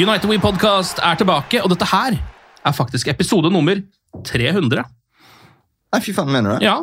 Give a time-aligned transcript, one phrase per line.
[0.00, 2.14] United We Podcast er tilbake, og dette her
[2.64, 3.82] er faktisk episode nummer
[4.24, 4.84] 300.
[5.92, 6.68] Nei, fy faen, mener du det?
[6.68, 6.78] Ja,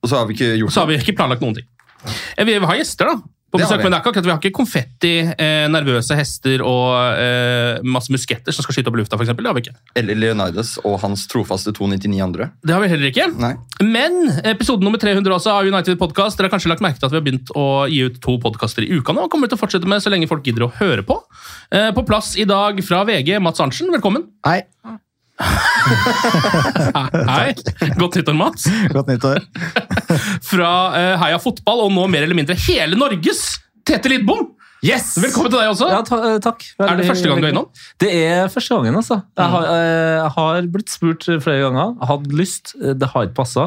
[0.00, 1.66] Og så har vi ikke gjort Så har vi ikke planlagt noen ting.
[2.38, 3.16] Eh, Vi har gjester, da.
[3.50, 3.82] På besøk, vi.
[3.82, 8.12] men det er ikke akkurat, Vi har ikke konfetti, eh, nervøse hester og eh, masse
[8.14, 9.42] musketter som skal skyte opp i lufta, for eksempel.
[9.42, 9.74] Det har vi ikke.
[9.98, 12.50] Eller Leonidas og hans trofaste 299 andre.
[12.62, 13.26] Det har vi heller ikke.
[13.42, 13.52] Nei.
[13.82, 14.20] Men
[14.54, 16.38] episode nummer 300 også av United Podcast.
[16.38, 18.86] Dere har kanskje lagt merke til at vi har begynt å gi ut to podkaster
[18.86, 19.26] i uka nå.
[19.26, 21.18] og kommer til å fortsette med så lenge folk gidder å høre på.
[21.74, 24.30] Eh, På plass i dag fra VG, Mats Arntzen, velkommen.
[24.46, 24.62] Hei,
[27.30, 27.54] Hei.
[27.98, 28.66] Godt nyttår, Mats.
[28.92, 29.42] godt nyttår.
[30.44, 34.50] Fra uh, Heia Fotball og nå mer eller mindre hele Norges Tete Lidbom.
[34.84, 35.12] Yes!
[35.20, 35.90] Velkommen til deg også.
[35.92, 36.64] Ja, ta, eh, takk.
[36.80, 37.66] Er det første gang du er innom?
[38.00, 39.18] Det er første gangen, altså.
[39.36, 41.92] Jeg har, eh, jeg har blitt spurt flere ganger.
[42.08, 42.72] Hadde lyst.
[42.80, 43.66] Det har ikke passa.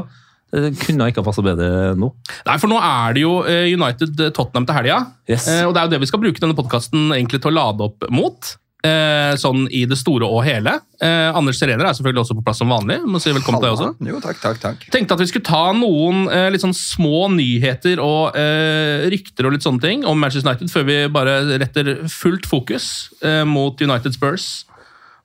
[0.54, 2.10] Det kunne ikke ha passa bedre nå.
[2.48, 4.98] Nei, for nå er det jo United Tottenham til helga.
[5.30, 5.46] Yes.
[5.68, 8.54] Og det er jo det vi skal bruke denne podkasten til å lade opp mot.
[8.84, 10.74] Eh, Sånn i det store og hele.
[11.02, 13.00] Eh, Anders Serener er selvfølgelig også på plass som vanlig.
[13.08, 13.90] Må si velkommen til deg også.
[14.12, 14.84] Jo, takk, takk, takk.
[14.94, 19.56] Tenkte at vi skulle ta noen eh, litt sånn små nyheter og eh, rykter og
[19.56, 24.14] litt sånne ting om Manchester United før vi bare retter fullt fokus eh, mot United
[24.14, 24.66] Spurs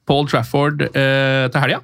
[0.09, 1.83] Paul Trafford eh, til helga.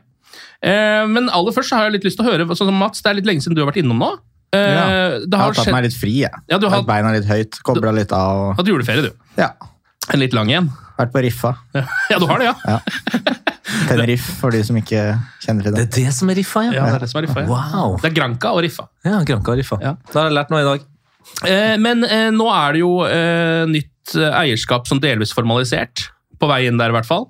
[0.64, 3.02] Eh, men aller først så har jeg litt lyst til å høre, sånn som Mats,
[3.04, 4.14] det er litt lenge siden du har vært innom nå.
[4.54, 4.86] Eh, Ja.
[5.20, 6.30] Det Jeg har tatt skjedd meg litt fri, jeg.
[6.48, 8.38] Ja, du har- Hatt beina litt høyt, kobla litt av.
[8.50, 9.12] og- Hatt juleferie, du.
[9.36, 9.50] Ja.
[10.12, 10.68] En litt lang en.
[10.98, 11.54] Vært på Riffa.
[11.74, 12.78] Ja, du har det, ja.
[13.88, 15.00] Tenerife, for de som ikke
[15.42, 16.02] kjenner til Det det.
[16.04, 17.44] er det som er riffa, ja ja det er det som er Riffa.
[17.44, 17.50] Ja.
[17.50, 17.96] Wow.
[18.02, 18.86] Det er Granca og Riffa.
[19.06, 19.78] Ja, Granca og riffa.
[19.82, 19.94] Ja.
[20.12, 20.84] Da har jeg lært noe i dag.
[21.48, 26.10] Eh, men eh, nå er det jo eh, nytt eh, eierskap som delvis formalisert.
[26.38, 27.26] På vei inn der, i hvert fall.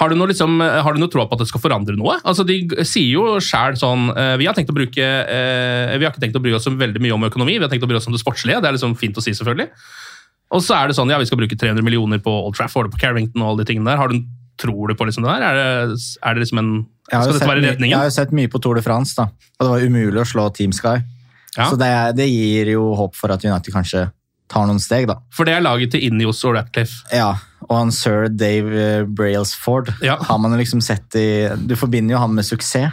[0.00, 2.18] Har du noe, liksom, eh, har du noe tro på at det skal forandre noe?
[2.26, 6.12] Altså, De sier jo sjæl sånn eh, Vi har tenkt å bruke eh, Vi har
[6.12, 7.98] ikke tenkt å bry oss så veldig mye om økonomi, vi har tenkt å bry
[8.00, 8.60] oss om det sportslige.
[8.64, 9.68] Det er liksom fint å si, selvfølgelig.
[10.50, 12.98] Og så er det sånn, ja, vi skal bruke 300 millioner på Old Trafford, på
[12.98, 14.00] Carrington og alle de tingene der.
[14.00, 14.16] Har du,
[14.58, 15.44] tror du på liksom det der?
[15.46, 15.58] Er
[15.92, 16.70] det, er det liksom en
[17.10, 19.28] Skal dette være my- jeg har jo sett mye på Tour de France, da.
[19.58, 20.96] Og det var umulig å slå Team Sky.
[21.56, 21.68] Ja.
[21.70, 24.08] Så det, det gir jo håp for at United kanskje
[24.50, 25.16] tar noen steg, da.
[25.34, 27.04] For det er laget til Ineos og Ratcliffe.
[27.14, 27.32] Ja,
[27.68, 30.16] og han sir Dave eh, Brailsford Ja.
[30.26, 32.90] har man liksom sett i Du forbinder jo han med suksess.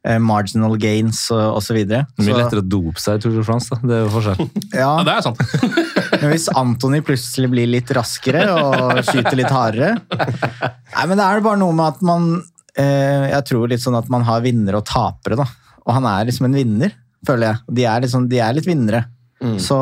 [0.00, 1.76] Eh, marginal gains og osv.
[1.84, 3.68] Det er mye lettere å dope seg i Tour de France.
[3.68, 3.76] da.
[3.84, 4.38] Det er jo forskjell.
[4.72, 5.42] Ja, Ja, det er sant.
[6.22, 11.42] Men hvis Anthony plutselig blir litt raskere og skyter litt hardere Nei, men det er
[11.44, 12.26] bare noe med at man
[12.74, 15.46] eh, Jeg tror litt sånn at man har vinnere og tapere, da.
[15.84, 16.92] Og han er liksom en vinner,
[17.26, 17.62] føler jeg.
[17.78, 19.04] De er, liksom, de er litt vinnere.
[19.62, 19.78] Så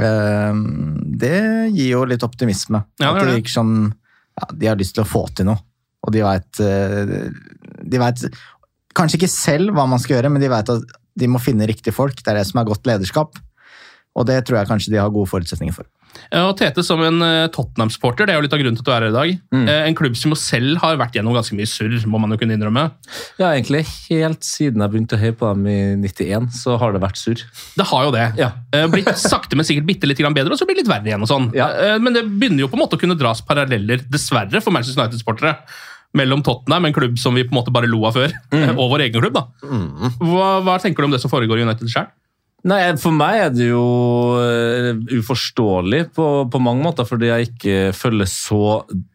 [0.00, 0.52] eh,
[1.24, 1.36] det
[1.76, 2.82] gir jo litt optimisme.
[3.00, 3.38] Ja, det at det det.
[3.40, 3.72] virker som
[4.36, 5.60] ja, de har lyst til å få til noe.
[6.06, 8.20] Og de veit De vet
[8.96, 11.94] kanskje ikke selv hva man skal gjøre, men de vet at de må finne riktige
[11.96, 12.18] folk.
[12.20, 13.36] Det er det som er godt lederskap.
[14.16, 15.84] Og det tror jeg kanskje de har gode forutsetninger for.
[16.32, 18.86] Ja, og Tete som en eh, Tottenham-sporter, det er jo litt av grunnen til at
[18.88, 19.32] du er her i dag.
[19.52, 19.64] Mm.
[19.68, 22.38] Eh, En klubb som jo selv har vært gjennom ganske mye surr, må man jo
[22.40, 22.86] kunne innrømme.
[23.36, 25.76] Ja, egentlig helt siden jeg begynte å heie på dem i
[26.06, 27.42] 91, så har det vært surr.
[27.76, 28.24] Det har jo det.
[28.40, 28.48] Ja.
[28.72, 31.26] Eh, Blitt sakte, men sikkert bitte litt bedre, og så blir det litt verre igjen.
[31.26, 31.50] og sånn.
[31.56, 31.68] Ja.
[32.00, 35.58] Men det begynner jo på en måte å kunne dras paralleller, dessverre, for Manchester United-sportere.
[36.16, 38.76] Mellom Tottenham, en klubb som vi på en måte bare lo av før, Mm.
[38.80, 39.34] og vår egen klubb.
[39.36, 39.46] da.
[40.20, 42.08] Hva, hva tenker du om det som foregår i United sjøl?
[42.66, 43.82] Nei, For meg er det jo
[44.42, 48.60] eh, uforståelig på, på mange måter, fordi jeg ikke følger så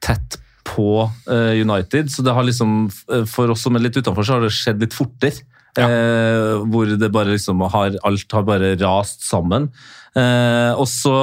[0.03, 0.37] tett
[0.71, 0.85] på
[1.27, 2.11] eh, United.
[2.13, 4.79] Så det har liksom, eh, for oss som er litt utenfor, så har det skjedd
[4.85, 5.41] litt fortere.
[5.79, 9.69] Eh, hvor det bare liksom har, alt har bare rast sammen.
[10.15, 11.15] Eh, og så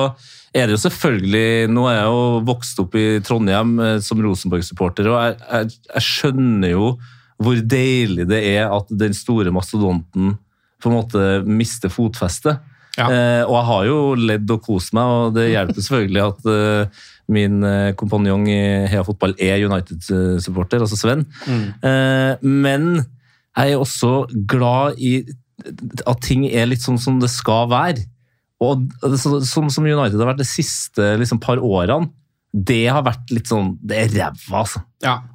[0.58, 5.08] er det jo selvfølgelig Nå er jeg jo vokst opp i Trondheim eh, som Rosenborg-supporter,
[5.12, 6.90] og jeg, jeg, jeg skjønner jo
[7.38, 10.32] hvor deilig det er at den store mastodonten
[10.82, 12.58] på en måte mister fotfestet.
[12.98, 17.04] Eh, og jeg har jo ledd og kost meg, og det hjelper selvfølgelig at eh,
[17.34, 18.60] min eh, kompanjong i
[18.90, 21.26] Hea Fotball er United-supporter, altså Sven.
[21.46, 25.20] Eh, men jeg er også glad i
[26.06, 28.06] at ting er litt sånn som det skal være.
[28.64, 28.88] Og
[29.20, 32.10] som, som United har vært de siste liksom, par årene,
[32.48, 34.80] det har vært litt sånn Det er ræva, altså.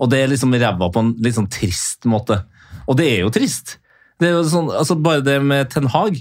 [0.01, 2.39] Og det er liksom ræva på en litt sånn trist måte.
[2.89, 3.77] Og det er jo trist.
[4.19, 6.17] Det er jo sånn, altså Bare det med Ten Hag.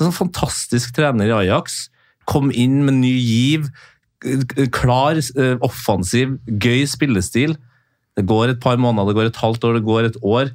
[0.00, 1.86] Sånn fantastisk trener i Ajax.
[2.30, 3.68] Kom inn med ny giv.
[4.72, 7.58] Klar, eh, offensiv, gøy spillestil.
[8.16, 10.52] Det går et par måneder, det går et halvt år, det går et år.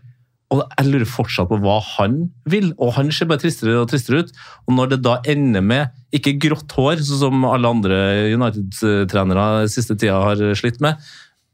[0.53, 4.23] Og jeg lurer fortsatt på hva han vil, og han ser bare tristere og tristere
[4.23, 4.29] ut.
[4.67, 7.97] Og når det da ender med, ikke grått hår, sånn som alle andre
[8.31, 11.01] United-trenere siste tida har slitt med,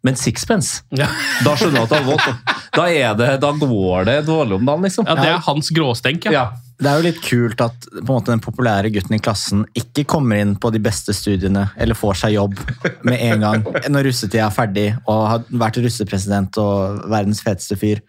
[0.03, 0.83] men sixpence.
[0.91, 2.53] Da skjønner jeg at det er vått.
[2.75, 5.07] Da, er det, da går det dårlig om dagen, liksom.
[5.07, 6.49] Ja, det er hans gråstenk, ja.
[6.83, 10.03] Det er jo litt kult at på en måte, den populære gutten i klassen ikke
[10.09, 12.57] kommer inn på de beste studiene eller får seg jobb
[13.07, 13.63] med en gang
[13.93, 18.01] når russetida er ferdig og har vært russepresident og verdens feteste fyr.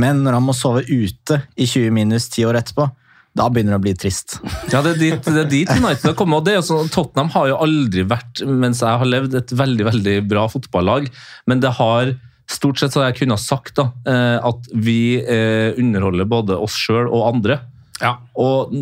[0.00, 2.88] Men når han må sove ute i 20 minus ti år etterpå,
[3.36, 4.38] da begynner det å bli trist.
[4.72, 6.38] Ja, det er dit, det er dit United har kommet.
[6.40, 9.88] og det er sånn, Tottenham har jo aldri vært, mens jeg har levd, et veldig
[9.90, 11.10] veldig bra fotballag.
[11.48, 12.14] Men det har
[12.48, 16.76] stort sett så har jeg kunnet sagt da, eh, at vi eh, underholder både oss
[16.80, 17.60] sjøl og andre.
[18.00, 18.16] Ja.
[18.40, 18.72] Og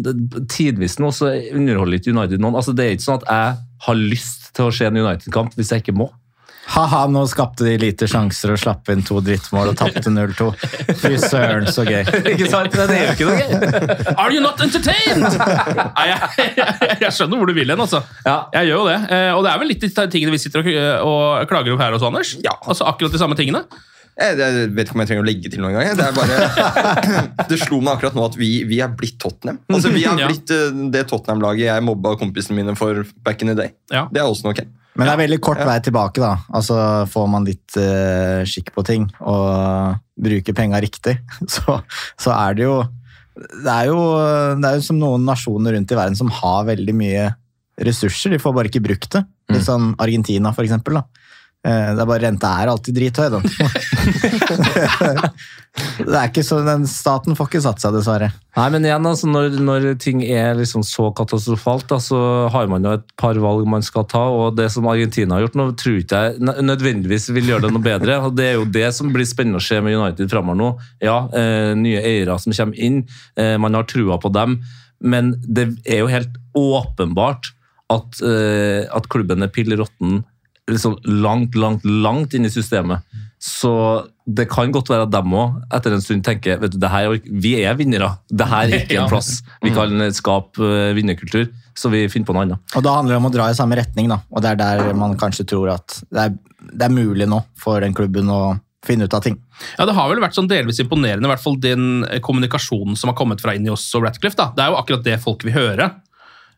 [0.51, 2.59] tidvis nå så underholder ikke United noen.
[2.59, 5.73] Altså, det er ikke sånn at jeg har lyst til å se en United-kamp hvis
[5.75, 6.11] jeg ikke må.
[6.73, 10.47] Ha-ha, nå skapte de lite sjanser og slapp inn to drittmål og tapte 0-2.
[11.03, 12.03] Fy søren, så gøy.
[12.33, 12.73] ikke sant?
[12.75, 13.89] Det er jo ikke noe gøy.
[14.23, 15.27] Are you not entertained?
[15.29, 18.01] Nei, jeg, jeg, jeg skjønner hvor du vil hen, altså.
[18.25, 18.99] Jeg gjør jo det.
[19.13, 21.97] Eh, Og det er vel litt de tingene vi sitter og, og klager over her
[21.99, 22.35] hos Anders.
[22.45, 22.57] Ja.
[22.65, 23.65] Altså Akkurat de samme tingene.
[24.15, 25.99] Jeg, jeg vet ikke om jeg trenger å legge til noe engang.
[25.99, 29.59] Det, er bare, det slo meg akkurat nå at vi, vi er blitt Tottenham.
[29.73, 33.59] Altså, vi har blitt eh, det Tottenham-laget jeg mobba kompisene mine for back in the
[33.59, 33.75] day.
[33.91, 34.67] Det er også noe.
[34.95, 36.37] Men det er veldig kort vei tilbake, da.
[36.55, 36.77] Altså
[37.11, 41.17] Får man litt uh, skikk på ting og bruker penga riktig,
[41.55, 41.81] så,
[42.15, 42.77] så er det jo
[43.35, 43.99] det er jo
[44.63, 47.33] Det er jo som noen nasjoner rundt i verden som har veldig mye
[47.83, 49.25] ressurser, de får bare ikke brukt det.
[49.51, 51.01] Litt sånn Argentina, for eksempel.
[51.01, 51.24] Da.
[51.65, 53.41] Eh, Det er bare Renta er alltid drithøy, da.
[56.05, 58.29] det er ikke så, den Staten får ikke satt seg, dessverre.
[58.59, 62.19] Nei, men igjen, altså, når, når ting er liksom så katastrofalt, da, så
[62.53, 64.23] har man jo et par valg man skal ta.
[64.31, 67.73] og Det som Argentina har gjort nå, tror ikke jeg nø- nødvendigvis vil gjøre det
[67.75, 68.21] noe bedre.
[68.29, 70.71] og Det er jo det som blir spennende å se med United fremover nå.
[71.03, 73.03] Ja, eh, Nye eiere som kommer inn,
[73.41, 74.61] eh, man har trua på dem.
[75.05, 77.51] Men det er jo helt åpenbart
[77.93, 80.23] at, eh, at klubben er pill råtten
[80.71, 83.03] liksom langt, langt, langt inn i systemet.
[83.45, 83.71] Så
[84.25, 87.11] det kan godt være at dem òg etter en stund tenker vet du, det her,
[87.13, 88.15] er- vi er vinnere.
[88.33, 92.37] Det her er ikke en plass vi kan skape eh, vinnerkultur, så vi finner på
[92.37, 92.77] noe annet.
[92.79, 94.23] Og da handler det om å dra i samme retning, da.
[94.33, 96.39] Og det er der man kanskje tror at det er,
[96.73, 98.41] det er mulig nå for den klubben å
[98.85, 99.37] finne ut av ting.
[99.79, 103.13] Ja, Det har vel vært sånn delvis imponerende, i hvert fall den eh, kommunikasjonen som
[103.13, 104.37] har kommet fra Ineos og Ratcliffe.
[104.41, 104.51] da.
[104.57, 105.91] Det er jo akkurat det folk vil høre.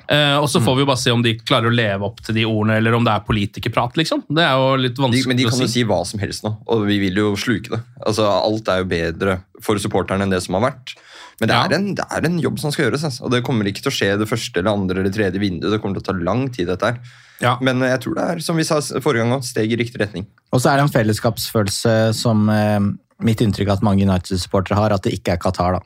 [0.09, 2.37] Eh, og så får vi jo bare se om de klarer å leve opp til
[2.39, 4.23] de ordene, eller om det er politikerprat, liksom.
[4.29, 6.47] Det er jo litt vanskelig De, men de å kan jo si hva som helst
[6.47, 7.83] nå, og vi vil jo sluke det.
[8.07, 10.95] Altså, Alt er jo bedre for supporterne enn det som har vært.
[11.41, 13.27] Men det, er, en, det er en jobb som skal gjøres, altså.
[13.27, 15.73] og det kommer ikke til å skje det første eller andre eller tredje vinduet.
[15.75, 17.59] Det kommer til å ta lang tid, dette her.
[17.61, 20.25] Men jeg tror det er, som vi sa forrige gang, steg i riktig retning.
[20.55, 22.79] Og så er det en fellesskapsfølelse som eh,
[23.27, 25.77] mitt inntrykk at mange United-supportere har, at det ikke er Qatar.
[25.77, 25.85] da.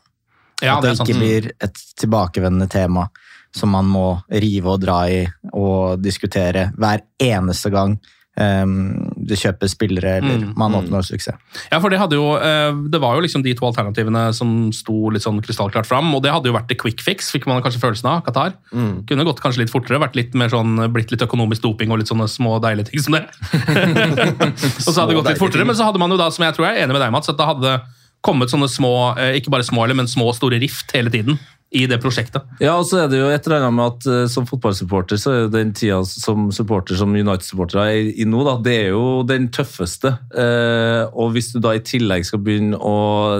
[0.60, 1.08] Ja, at det det, sant.
[1.08, 3.08] ikke blir et tilbakevendende tema
[3.57, 4.07] som man må
[4.42, 7.97] rive og dra i og diskutere hver eneste gang
[8.40, 8.75] um,
[9.16, 10.76] du kjøper spillere eller Mm, man mm.
[10.78, 11.37] oppnår suksess.
[11.71, 15.25] Ja, for det, jo, eh, det var jo liksom de to alternativene som sto litt
[15.25, 18.09] sånn krystallklart fram, og det hadde jo vært the quick fix, fikk man kanskje følelsen
[18.09, 18.54] av, Qatar.
[18.73, 19.04] Mm.
[19.11, 22.11] Kunne gått kanskje litt fortere, vært litt mer sånn, blitt litt økonomisk doping og litt
[22.11, 23.26] sånne små deilige ting som det.
[24.87, 26.57] og så hadde det gått litt fortere, men så hadde man jo da, som jeg
[26.57, 27.78] tror jeg er enig med deg, Mats, at da hadde det
[28.24, 31.84] kommet sånne små, eh, ikke bare små, men små og store rift hele tiden i
[31.86, 32.42] det prosjektet.
[32.58, 35.30] Ja, og så er det jo et eller annet med at eh, som fotballsupporter, så
[35.30, 39.22] er jo den tida som supporter som United-supportere er i nå, da, det er jo
[39.26, 40.16] den tøffeste.
[40.34, 42.96] Eh, og hvis du da i tillegg skal begynne å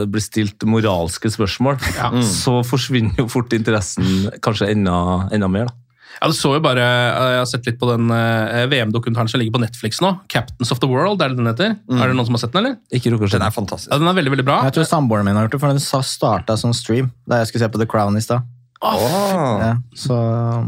[0.07, 1.81] bli stilt moralske spørsmål,
[2.23, 4.97] så forsvinner jo fort interessen kanskje enda,
[5.35, 5.90] enda mer, da.
[6.21, 9.41] Ja, du så jo bare, eh, Jeg har sett litt på den eh, VM-dokumentaren som
[9.41, 10.11] ligger på Netflix nå.
[10.29, 11.77] 'Captains of the World', er det den heter?
[11.97, 12.77] Er det noen som har sett den, eller?
[12.93, 13.89] Ikke rukker Den er fantastisk.
[13.91, 14.63] Ja, Den er veldig veldig bra.
[14.69, 17.65] Jeg tror samboeren min har gjort det, for den starta som stream da jeg skulle
[17.65, 18.43] se på The Crown i stad.
[18.83, 19.61] Åh.
[19.61, 20.15] Ja, så...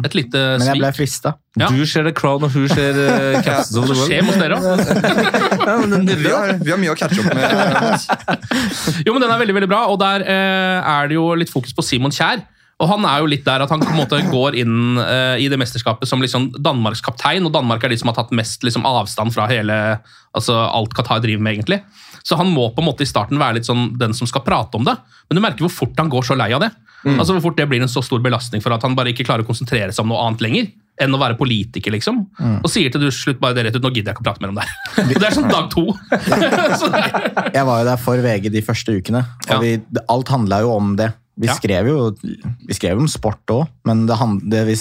[0.04, 0.96] Et lite Men jeg ble svik.
[0.98, 1.30] frista.
[1.56, 1.68] Ja.
[1.72, 4.08] Du ser The Crown, og hun ser uh, Captains of the World.
[4.10, 4.64] skjer hos dere òg?
[5.68, 7.44] Ja, men den- Vi har, mye å catche opp med.
[9.06, 11.72] Jo, men den er veldig veldig bra, og der eh, er det jo litt fokus
[11.72, 12.42] på Simon Kjær.
[12.82, 15.46] Og han er jo litt der at han på en måte går inn uh, i
[15.52, 18.82] det mesterskapet som liksom Danmarks kaptein, og Danmark er de som har tatt mest liksom,
[18.88, 19.76] avstand fra hele,
[20.34, 21.78] altså alt Qatar driver med, egentlig.
[22.26, 24.78] Så han må på en måte i starten være litt sånn den som skal prate
[24.78, 24.96] om det.
[25.30, 26.72] Men du merker hvor fort han går så lei av det.
[27.02, 29.42] Altså Hvor fort det blir en så stor belastning for at han bare ikke klarer
[29.42, 30.68] å konsentrere seg om noe annet lenger.
[31.02, 32.20] Enn å være politiker, liksom.
[32.62, 34.44] Og sier til du slutt bare det rett ut, nå gidder jeg ikke å prate
[34.44, 35.08] mer om det her.
[35.18, 35.86] Det er sånn dag to.
[37.56, 39.58] Jeg var jo der for VG de første ukene, og Ja.
[39.64, 39.72] vi,
[40.14, 41.10] alt handla jo om det.
[41.36, 41.54] Vi Ja.
[41.56, 44.16] skrev jo vi skrev om sport òg, men det,
[44.52, 44.76] det vi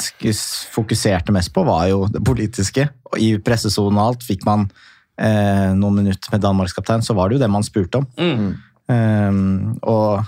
[0.73, 2.89] fokuserte mest på, var jo det politiske.
[3.11, 4.69] Og I pressesonen og alt fikk man
[5.17, 8.07] eh, noen minutter med Danmarkskaptein, så var det jo det man spurte om.
[8.17, 8.51] mm.
[8.91, 10.25] Um, og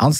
[0.00, 0.18] hans,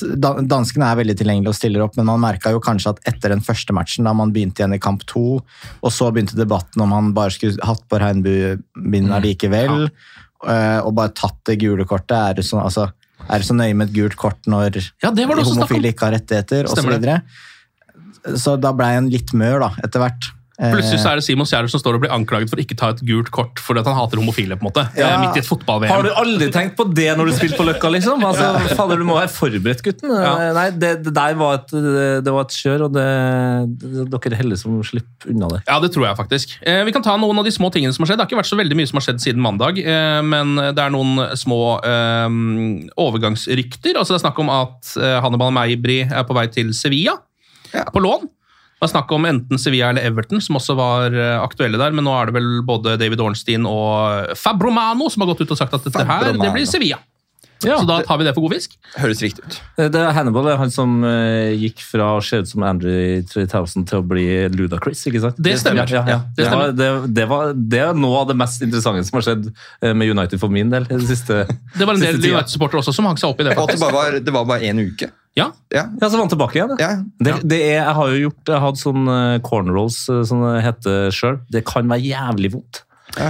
[0.49, 3.43] danskene er veldig tilgjengelige og stiller opp, men man merka jo kanskje at etter den
[3.45, 5.41] første matchen, da man begynte igjen i kamp to,
[5.81, 10.81] og så begynte debatten om han bare skulle hatt på regnbuebinda likevel, ja.
[10.85, 12.17] og bare tatt det gule kortet.
[12.17, 12.89] Er det sånn altså,
[13.31, 16.91] er så nøye med et gult kort når Ja, homofile ikke har rettigheter, osv.?
[18.21, 20.31] Så, så da ble jeg en litt mør, da, etter hvert.
[20.61, 22.77] Eh, Plutselig så er det Simon Kjær som står og blir anklaget for å ikke
[22.77, 24.59] ta et gult kort fordi han hater homofile.
[24.61, 24.83] på en måte.
[24.99, 25.07] Ja.
[25.15, 25.89] Eh, Midt i et fotball-VM.
[25.95, 28.21] Har du aldri tenkt på det når du spilte på Løkka, liksom?
[28.29, 30.13] Altså, fader, du må være forberedt, gutten.
[30.13, 30.53] Ja.
[30.57, 33.07] Nei, det, det der var et, det var et kjør, og det,
[33.81, 35.63] det, dere er heldige som slipper unna det.
[35.71, 36.53] Ja, det tror jeg faktisk.
[36.61, 38.21] Eh, vi kan ta noen av de små tingene som har skjedd.
[38.21, 40.85] Det har ikke vært så veldig mye som har skjedd siden mandag, eh, men det
[40.85, 42.29] er noen små eh,
[43.01, 43.97] overgangsrykter.
[43.97, 47.17] Altså Det er snakk om at eh, Hannibal Meibri er på vei til Sevilla,
[47.95, 48.29] på lån.
[48.81, 52.07] Det er snakk om enten Sevilla eller Everton, som også var eh, aktuelle der, men
[52.09, 55.77] nå er det vel både David Ornstein og Fabromano som har gått ut og sagt
[55.77, 57.03] at dette her, det blir Sevilla.
[57.61, 58.77] Så da tar vi det for god fisk.
[58.97, 59.57] Høres riktig ut.
[59.77, 63.21] Det er Hannibal det er han som eh, gikk fra å se ut som Andrew
[63.29, 65.37] 3000 til å bli Ludacris, ikke sant?
[65.37, 65.85] Det stemmer.
[65.85, 66.21] Ja, ja, ja.
[66.39, 69.29] Det Det, var, det, det, var, det er noe av det mest interessante som har
[69.29, 70.89] skjedd eh, med United for min del.
[70.89, 71.45] Det siste,
[71.77, 72.17] Det var en del.
[72.17, 73.53] United-supportere også som hang seg opp i det.
[73.59, 73.85] Og det faktisk.
[73.85, 75.13] bare var, det var bare én uke.
[75.39, 75.87] Ja, Ja.
[76.01, 76.77] Ja, så vant tilbake igjen.
[76.81, 76.91] ja.
[77.23, 80.63] Det, det er, jeg har jo gjort, jeg hatt sånn eh, cornrows, eh, som det
[80.67, 81.41] heter sjøl.
[81.51, 82.83] Det kan være jævlig vondt.
[83.19, 83.27] Ja.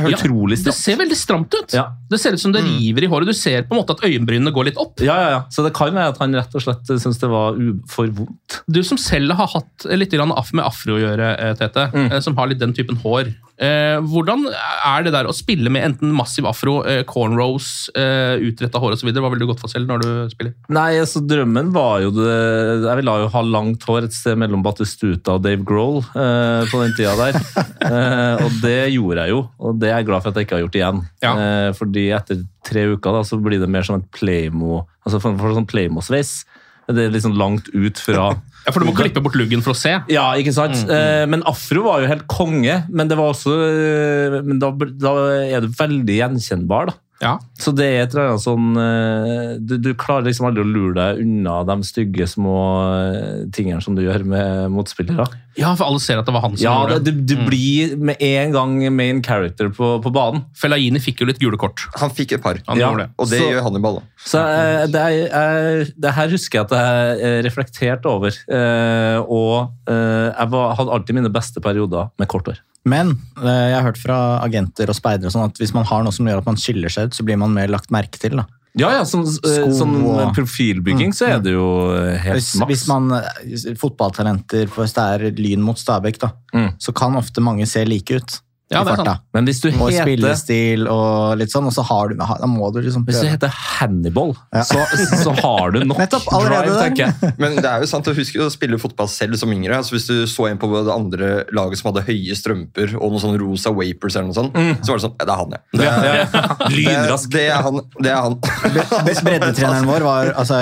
[0.69, 1.73] Det ser veldig stramt ut.
[1.73, 1.87] Ja.
[2.11, 3.27] Det ser ut som det river i håret.
[3.31, 5.01] Du ser på en måte at øyenbrynene går litt opp.
[5.01, 5.39] Ja, ja, ja.
[5.49, 7.57] Så det kan være at han rett og slett syns det var
[7.89, 8.59] for vondt.
[8.69, 12.13] Du som selv har hatt litt grann aff med afro å gjøre, eh, Tete, Mm.
[12.13, 13.33] eh, som har litt den typen hår.
[13.61, 18.81] Eh, hvordan er det der å spille med enten massiv afro, eh, cornrows, eh, utretta
[18.81, 19.11] hår osv.?
[19.13, 20.55] Hva ville du gått for selv når du spiller?
[20.73, 24.65] Nei, altså drømmen var jo det Jeg ville jo ha langt hår et sted mellom
[24.65, 27.37] Batistuta og Dave Grohl eh, på den tida der.
[27.91, 30.57] eh, og det gjorde jeg jo, og det er jeg glad for at jeg ikke
[30.57, 31.05] har gjort igjen.
[31.27, 31.35] Ja.
[31.35, 35.33] Eh, fordi etter tre uker da, så blir det mer som et Playmo Altså for,
[35.41, 36.43] for sånn Playmo-sveis.
[36.91, 38.35] Det er liksom langt ut fra
[38.67, 39.95] Ja, For du må klippe bort luggen for å se.
[40.13, 40.83] Ja, ikke sant?
[40.93, 44.69] Eh, men afro var jo helt konge, men det var også eh, Men da,
[45.01, 45.15] da
[45.47, 46.99] er du veldig gjenkjennbar, da.
[47.21, 47.35] Ja.
[47.61, 50.95] Så det er et eller annet sånn eh, du, du klarer liksom aldri å lure
[50.97, 52.55] deg unna de stygge små
[52.95, 55.27] eh, tingene som du gjør med motspillere.
[55.61, 57.45] ja, for alle ser at det var han som Ja, gjorde det, Du, du, mm.
[57.51, 60.47] blir med en gang main character på, på banen.
[60.57, 61.85] Fellaini fikk jo litt gule kort.
[62.01, 62.63] Han fikk et par.
[62.71, 62.89] Han Ja.
[62.97, 63.11] det.
[63.21, 64.09] Og det Så- gjør Hannibal òg.
[64.25, 66.75] Så uh, det, er, eh, det her husker jeg at
[67.21, 68.33] jeg reflekterte over.
[68.49, 69.55] Uh, og
[69.93, 72.65] uh, jeg var, hadde alltid mine beste perioder med kort hår.
[72.89, 73.11] Men
[73.43, 76.27] eh, jeg har hørt fra agenter og speidere sånn at hvis man har noe som
[76.27, 78.39] gjør at man skiller seg ut, så blir man mer lagt merke til.
[78.41, 78.47] da.
[78.79, 79.93] Ja, ja, som, som
[80.37, 82.69] profilbygging så er det jo eh, helt Hvis, maks.
[82.71, 83.11] hvis man
[83.81, 86.73] Fotballtalenter, hvis det er Lyn mot Stabæk, da, Mm.
[86.83, 88.41] så kan ofte mange se like ut.
[88.71, 89.15] Ja, i det er farta.
[89.35, 92.69] Men hvis du Og heter spillestil og litt sånn, og så har du, da må
[92.71, 94.63] du liksom Hvis du heter Hannibal, Ja.
[94.63, 94.79] så,
[95.25, 97.33] så har du nok Nettopp, drive, tenker jeg.
[97.43, 99.75] Men det er jo sant, du husker å spille fotball selv som yngre.
[99.81, 103.25] altså Hvis du så en på det andre laget som hadde høye strømper og noen
[103.25, 104.55] sånne rosa wapers eller noe sånt,
[104.87, 105.63] så var det sånn Ja, det er han, ja.
[105.75, 106.45] Det, Ja, ja.
[106.77, 107.31] Lynrask.
[107.35, 107.81] det er han.
[107.99, 108.39] Det er han.
[109.27, 110.61] Breddetreneren vår var, altså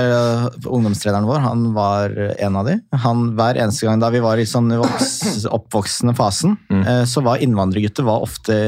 [0.64, 2.78] ungdomstreneren vår, han var en av de.
[3.04, 6.82] Han, hver eneste gang da vi var i sånn voks, oppvoksende fasen, Mm.
[6.86, 7.38] eh, så var
[7.99, 8.59] innvandrergutter var ofte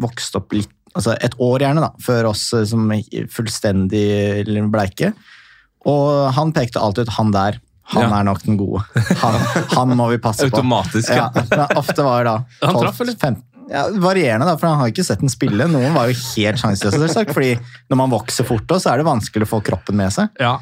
[0.00, 2.90] vokst opp litt altså et år gjerne, da, før oss eh, som
[3.30, 5.12] fullstendig bleike.
[5.86, 7.60] Og han pekte alltid ut han der.
[7.90, 8.18] Han Ja.
[8.20, 8.82] er nok den gode.
[9.18, 9.34] Han,
[9.74, 10.56] han må vi passe på.
[10.56, 11.30] Automatisk, ja.
[11.34, 11.66] ja.
[11.76, 13.16] Ofte var det da Han 12, traff, eller?
[13.18, 15.66] 15, ja, Varierende, da, for han har ikke sett den spille.
[15.70, 17.56] Noen var jo helt sjanseløse, fordi
[17.90, 20.28] når man vokser fort, også, så er det vanskelig å få kroppen med seg.
[20.42, 20.56] Ja.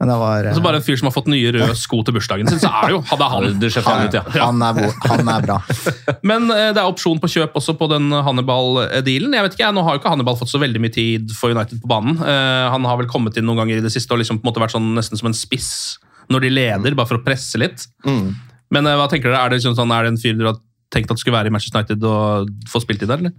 [0.00, 2.00] Men det var eh, Og så bare en fyr som har fått nye røde sko
[2.06, 3.48] til bursdagen sin, så er jo hadde han.
[3.60, 4.22] Du ut, ja.
[4.40, 5.58] han, er, bo- han er bra.
[6.30, 9.36] Men eh, det er opsjon på kjøp også på den Hannibal-dealen.
[9.36, 11.52] Jeg vet ikke, jeg, Nå har jo ikke Hannibal fått så veldig mye tid for
[11.52, 12.16] United på banen.
[12.16, 14.52] Eh, han har vel kommet inn noen ganger i det siste og liksom på en
[14.54, 15.72] måte vært sånn, nesten som en spiss
[16.30, 17.84] når de leder, bare for å presse litt.
[18.06, 18.32] Mm.
[18.72, 19.44] Men eh, hva tenker dere?
[19.44, 21.54] Er det, liksom sånn, er det en fyr dere har tenkt at skulle være i
[21.54, 23.34] Manchester United og få spilt i der, eller?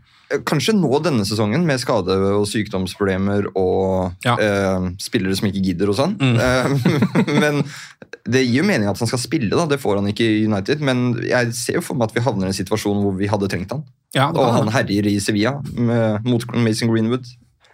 [0.47, 4.37] Kanskje nå denne sesongen, med skade- og sykdomsproblemer og Ja.
[4.39, 6.15] eh, spillere som ikke gidder og sånn.
[6.15, 6.37] Mm.
[6.39, 7.63] Eh, men
[8.31, 9.65] det gir jo mening at han skal spille, da.
[9.67, 10.79] Det får han ikke i United.
[10.79, 13.49] Men jeg ser jo for meg at vi havner i en situasjon hvor vi hadde
[13.51, 13.83] trengt han.
[14.15, 17.25] Ja, Og han herjer i Sevilla med, mot Mason Greenwood.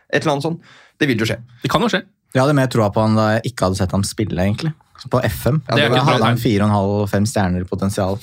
[0.09, 0.61] Et eller annet sånt.
[0.97, 1.37] Det vil jo skje.
[1.61, 2.01] Det kan jo skje.
[2.33, 4.73] Jeg hadde mer troa på han da jeg ikke hadde sett ham spille, egentlig.
[5.11, 5.61] På FM.
[5.67, 6.41] Det er ikke hadde han tegn.
[6.43, 8.17] fire og en halv, fem stjerner potensial.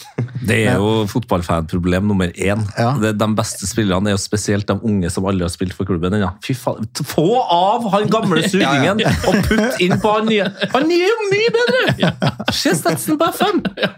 [0.44, 2.64] Det er jo fotballfanproblem nummer én.
[2.78, 2.90] Ja.
[3.00, 6.14] Det, de beste spillerne er jo spesielt de unge som aldri har spilt for klubben
[6.18, 6.30] ennå.
[6.44, 10.46] Faen, Få av han gamle sugingen og putt inn på han nye!
[10.74, 12.12] Han nye er jo mye bedre!
[12.54, 13.64] Se statsen på FM!
[13.80, 13.90] Ja.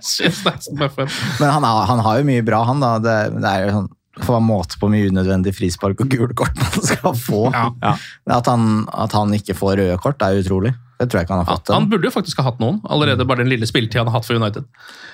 [1.41, 2.81] Men han, har- han har jo mye bra, han.
[2.83, 2.97] da.
[3.03, 6.55] Det, det er jo sånn på en måte på mye unødvendig frispark og gule kort
[6.57, 7.43] man skal få.
[7.53, 7.91] Ja.
[8.33, 10.73] At, han, at han ikke får røde kort, er utrolig.
[10.97, 11.71] Det tror jeg ikke han har fått.
[11.75, 14.29] Han burde jo faktisk ha hatt noen, allerede bare den lille spilletida han har hatt
[14.29, 14.69] for United.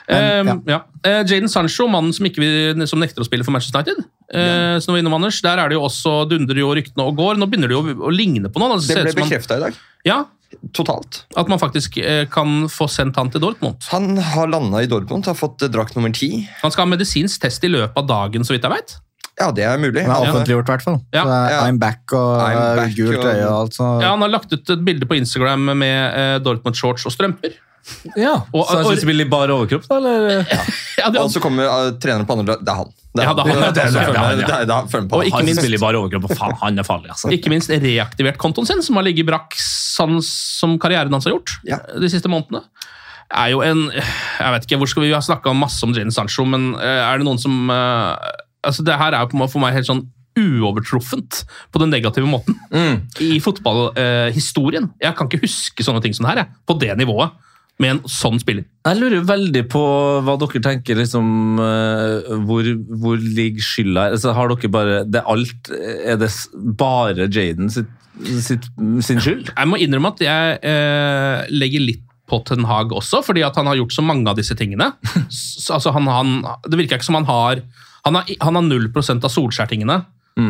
[0.09, 0.81] Men, Um, ja.
[1.05, 4.05] Jaden Jadon Sancho, mannen som, ikke vil, som nekter å spille for Manchester United.
[4.35, 7.19] Eh, som du var innom, Anders, Der er det jo også dundrer jo ryktene og
[7.19, 7.39] går.
[7.39, 8.77] Nå begynner det jo å, ligne på noen.
[8.77, 9.83] Altså, Det ble bekrefta i dag.
[10.09, 10.25] Ja,
[10.77, 11.23] Totalt.
[11.39, 13.81] At man faktisk eh, kan få sendt han til Dortmund.
[13.89, 16.45] Han har landa i Dortmund, har fått eh, drakt nummer ti.
[16.61, 18.95] Han skal ha medisinsk test i løpet av dagen, så vidt jeg vet.
[19.43, 20.05] Ja, det er mulig.
[20.07, 21.01] Han er offentliggjort, i hvert fall.
[21.15, 21.25] Ja.
[21.27, 21.61] Så Ja.
[21.67, 23.75] I'm back og I'm uh, back gult øye og alt.
[23.81, 23.91] Så.
[24.05, 27.59] Ja, Han har lagt ut et bilde på Instagram med eh, Dortmund-shorts og strømper.
[28.15, 29.97] Ja, Og- Så han og- skal spille i bar overkropp, da?
[29.99, 30.45] eller?
[31.03, 32.93] Ja, det, Og så kommer uh, treneren på andre Det er han.
[33.13, 33.41] Det er Ja, han.
[33.43, 35.27] Og han.
[35.27, 37.33] ikke minst- spiller i bar overkropp, og faen, han er farlig, altså.
[37.35, 40.31] ikke minst reaktivert kontoen sin, som har ligget brakk sans
[40.61, 41.81] som karrieren hans har gjort Ja.
[41.99, 42.63] de siste månedene.
[43.35, 46.13] Er jo en Jeg vet ikke, hvor skal Vi vi har snakka masse om Jane
[46.13, 48.17] Sancho, men eh, er det noen som eh,
[48.63, 50.07] altså Det her er for meg helt sånn
[50.39, 52.57] uovertruffent på den negative måten
[53.21, 54.91] i fotballhistorien.
[55.03, 57.35] jeg kan ikke huske sånne ting som det her, jeg, på det nivået,
[57.81, 58.67] med en sånn spiller.
[58.87, 59.83] Jeg lurer veldig på
[60.25, 62.69] hva dere tenker, liksom, eh, hvor,
[63.03, 64.17] hvor ligger skylda her?
[64.17, 66.31] Altså, har dere bare, det alt, Er det
[66.79, 67.91] bare Jaden sitt,
[68.45, 68.69] sitt,
[69.03, 69.53] sin skyld?
[69.57, 73.69] Jeg må innrømme at jeg eh, legger litt på Ten Hag også, fordi at han
[73.69, 74.93] har gjort så mange av disse tingene.
[75.73, 77.61] Altså han, han, det virker ikke som han har
[78.05, 80.01] Han har, han har 0% av Solskjær-tingene.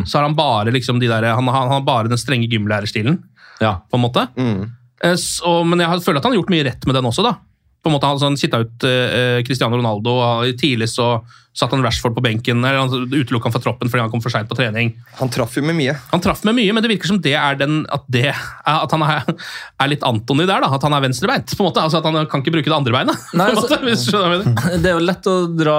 [0.06, 3.18] Så har han bare liksom de der, han, har- han har bare den strenge gymlærerstilen,
[3.60, 3.80] Ja.
[3.90, 4.28] på en måte.
[4.38, 4.70] Mm.
[5.02, 7.34] Eh, så, men jeg føler at han har gjort mye rett med den også, da.
[7.82, 11.16] På en måte Han sånn, kitta ut uh, Cristiano Ronaldo, og tidlig så
[11.52, 12.64] satt han Rashford på benken.
[12.64, 14.94] eller Han utelukka han fra troppen fordi han kom for seint på trening.
[15.18, 15.94] Han traff jo med mye.
[16.12, 19.04] Han traff med mye, men det virker som det er den, at, det, at han
[19.04, 19.28] er,
[19.84, 20.64] er litt Antony der.
[20.64, 21.52] da, At han er venstrebeint.
[21.52, 23.28] på en måte, altså At han kan ikke bruke det andre beinet.
[23.36, 24.80] Nei, måte, altså- hvis du skjønner hva jeg mener.
[24.82, 25.76] Det er jo lett å dra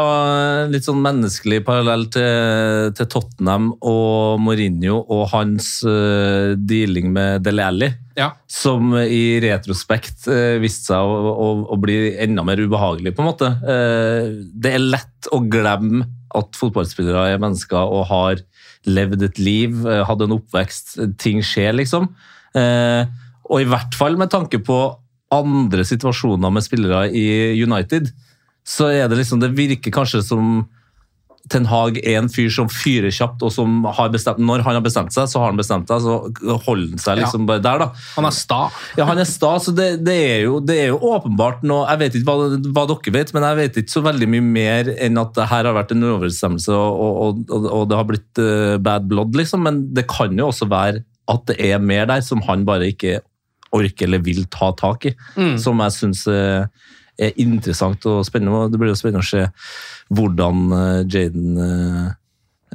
[0.69, 7.65] litt sånn menneskelig parallell til, til Tottenham og Mourinho og hans uh, dealing med Dele
[7.73, 7.91] Alli.
[8.13, 8.27] Ja.
[8.45, 13.29] Som i retrospekt uh, viste seg å, å, å bli enda mer ubehagelig, på en
[13.31, 13.49] måte.
[13.65, 18.41] Uh, det er lett å glemme at fotballspillere er mennesker og har
[18.89, 20.97] levd et liv, uh, hatt en oppvekst.
[21.21, 22.09] Ting skjer, liksom.
[22.53, 23.09] Eh,
[23.49, 24.77] og i hvert fall med tanke på
[25.33, 27.25] andre situasjoner med spillere i
[27.63, 28.11] United,
[28.63, 30.67] så er det liksom Det virker kanskje som
[31.51, 34.83] Ten Hag er en fyr som fyrer kjapt, og som har bestemt Når han har
[34.85, 37.87] bestemt seg, så har han bestemt seg, så holder han seg liksom bare der, da.
[38.15, 38.59] Han er sta.
[38.95, 42.01] Ja, han er sta, så det, det, er jo, det er jo åpenbart noe Jeg
[42.03, 45.19] vet ikke hva, hva dere vet, men jeg vet ikke så veldig mye mer enn
[45.19, 48.77] at det her har vært en overstemmelse, og, og, og, og det har blitt uh,
[48.83, 49.67] bad blood, liksom.
[49.67, 53.19] Men det kan jo også være at det er mer der som han bare ikke
[53.73, 55.13] orker eller vil ta tak i.
[55.59, 58.65] Som jeg syns er interessant og spennende.
[58.65, 59.45] og Det blir jo spennende å se
[60.11, 62.09] hvordan eh, Jaden eh,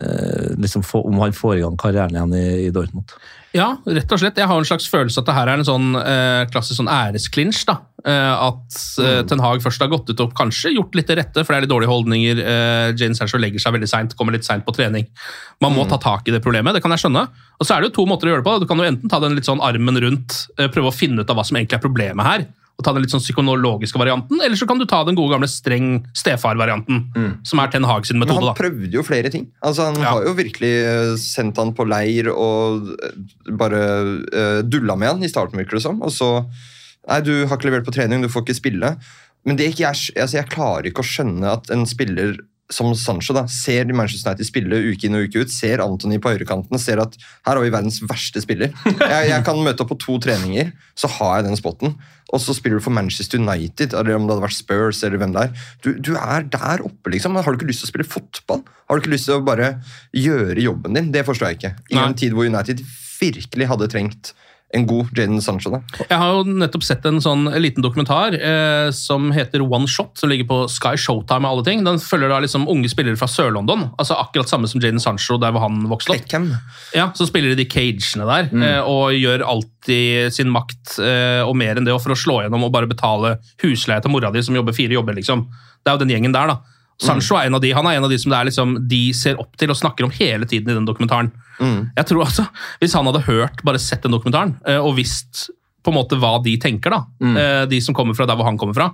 [0.02, 3.12] eh, liksom få, Om han får i gang karrieren igjen i, i Dortmund.
[3.56, 4.36] Ja, rett og slett.
[4.36, 7.64] Jeg har en slags følelse at det her er en sånn eh, klassisk sånn æresklinsj.
[7.70, 7.78] da.
[8.04, 11.42] Eh, at eh, Ten Hag først har gått ut og kanskje gjort litt til rette,
[11.42, 12.42] for det er litt dårlige holdninger.
[12.44, 15.08] Eh, Jane Sancho legger seg veldig seint, kommer litt seint på trening.
[15.64, 17.24] Man må ta tak i det problemet, det kan jeg skjønne.
[17.58, 18.58] Og så er det jo to måter å gjøre det på.
[18.62, 21.40] Du kan jo enten ta den litt sånn armen rundt, prøve å finne ut av
[21.40, 22.46] hva som egentlig er problemet her,
[22.78, 25.48] og ta den litt sånn psykologiske varianten, eller så kan du ta den gode gamle
[25.50, 27.00] streng stefar-varianten,
[27.42, 28.38] som er Ten Hag sin metode.
[28.38, 29.48] Men han prøvde jo flere ting.
[29.66, 30.12] Altså, han Ja.
[30.14, 33.16] har jo virkelig eh, sendt han på leir og eh,
[33.58, 33.82] bare
[34.30, 36.00] uh, dulla med han i starten, virker det som.
[36.02, 36.46] Og så
[37.08, 38.88] Nei, du har ikke levert på trening, du får ikke spille.
[39.46, 42.34] Men det ikke jeg, altså, jeg klarer ikke å skjønne at en spiller
[42.72, 46.34] som Sancho da, ser Manchester United spille uke inn og uke ut, ser Anthony på
[46.34, 48.74] høyrekanten, ser at her har vi verdens verste spiller.
[48.84, 51.94] Jeg, jeg kan møte opp på to treninger, så har jeg den spotten.
[52.28, 55.32] Og så spiller du for Manchester United, eller om det hadde vært Spurs, eller hvem
[55.32, 55.68] det er.
[55.84, 57.38] Du, du er der oppe, liksom.
[57.40, 58.60] Har du ikke lyst til å spille fotball?
[58.84, 59.78] Har du ikke lyst til å bare
[60.16, 61.08] gjøre jobben din?
[61.14, 61.72] Det forstår jeg ikke.
[61.88, 62.04] I Nei.
[62.04, 62.84] en tid hvor United
[63.18, 64.34] virkelig hadde trengt
[64.74, 65.70] en god Jadon Sancho.
[65.72, 65.78] da.
[66.10, 70.28] Jeg har jo nettopp sett en sånn liten dokumentar eh, som heter One Shot, som
[70.28, 71.48] ligger på Sky Showtime.
[71.48, 71.84] og alle ting.
[71.86, 75.54] Den følger da liksom unge spillere fra Sør-London, altså akkurat samme som Jadon Sancho der
[75.56, 76.20] hvor han vokste opp.
[76.20, 76.50] Beckham.
[76.94, 81.56] Ja, Så spiller de de cagene der, eh, og gjør alltid sin makt eh, og
[81.56, 84.42] mer enn det og for å slå gjennom og bare betale husleie til mora di
[84.44, 85.16] som jobber fire jobber.
[85.16, 85.46] liksom.
[85.82, 86.60] Det er jo den gjengen der, da.
[86.98, 89.02] Sancho er en av de han er en av de som det er liksom, de
[89.14, 91.30] ser opp til og snakker om hele tiden i den dokumentaren.
[91.98, 92.44] Jeg tror altså,
[92.78, 95.48] Hvis han hadde hørt, bare sett den dokumentaren eh, og visst
[95.82, 97.36] på en måte hva de tenker, da, mm.
[97.70, 98.88] de som kommer fra der hvor han kommer fra,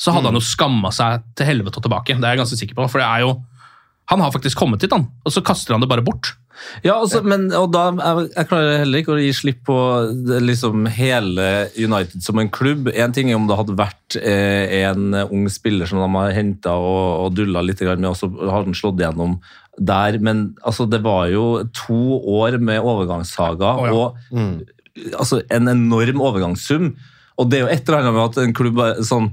[0.00, 2.16] så hadde han jo skamma seg til helvete og tilbake.
[2.16, 2.86] Det er jeg ganske sikker på.
[2.90, 3.34] For det er jo
[4.10, 6.34] Han har faktisk kommet hit, han, og så kaster han det bare bort.
[6.84, 9.78] Ja, altså, men, og da, jeg, jeg klarer heller ikke å gi slipp på
[10.28, 12.90] det, liksom hele United som en klubb.
[12.94, 16.76] En ting er om det hadde vært eh, en ung spiller som de har henta
[16.78, 19.38] og, og dulla litt med, og så har den slått igjennom
[19.74, 23.94] der, men altså, det var jo to år med overgangssaga oh, ja.
[23.94, 26.92] og altså, en enorm overgangssum.
[27.34, 29.24] Og det er jo et eller annet med at en klubb er sånn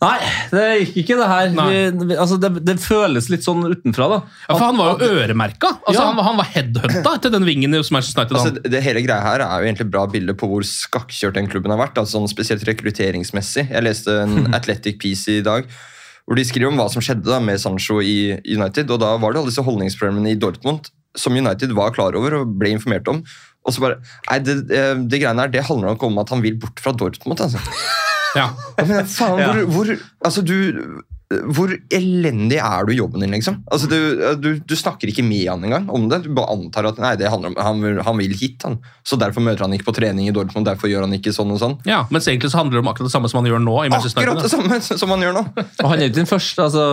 [0.00, 0.18] Nei,
[0.52, 1.48] det gikk ikke, det her.
[1.56, 4.18] Vi, vi, altså, det, det føles litt sånn utenfra, da.
[4.46, 5.72] Ja, for Han var jo øremerka.
[5.82, 6.06] Altså, Ja.
[6.06, 8.36] han, var- han var headhunta etter den vingen i Manchester United.
[8.38, 11.36] Altså, det, det hele greia her er jo egentlig et bra bilde på hvor skakkjørt
[11.36, 11.98] den klubben har vært.
[12.00, 13.66] Altså, sånn spesielt rekrutteringsmessig.
[13.74, 15.66] Jeg leste en Athletic piece i dag
[16.30, 18.88] hvor de skriver om hva som skjedde da med Sancho i United.
[18.94, 20.86] og Da var det alle disse holdningsproblemene i Dortmund
[21.18, 23.22] som United var klar over og ble informert om.
[23.66, 23.98] Og så bare,
[24.30, 26.94] nei, det, eh, det greiene her, det handler nok om at han vil bort fra
[26.96, 27.40] Dortmund.
[27.40, 27.60] altså.
[28.36, 28.50] Ja.
[28.78, 29.88] Ja, men faen, hvor, hvor,
[30.24, 30.54] altså du,
[31.30, 33.60] hvor elendig er du i jobben din, liksom?
[33.70, 33.98] Altså, du,
[34.42, 36.24] du, du snakker ikke med han engang om det.
[36.24, 38.80] Du bare antar at nei, det handler om, han, vil- han vil hit, han.
[39.06, 41.60] Så derfor møter han ikke på trening i Dortmund, derfor gjør han ikke sånn og
[41.62, 41.76] sånn.
[41.86, 43.76] ja, Mens egentlig så handler det om akkurat det samme som han gjør nå.
[43.86, 45.44] i Manchester Akkurat det samme som han gjør nå!
[45.54, 46.66] Og han er jo ikke den første.
[46.66, 46.84] altså,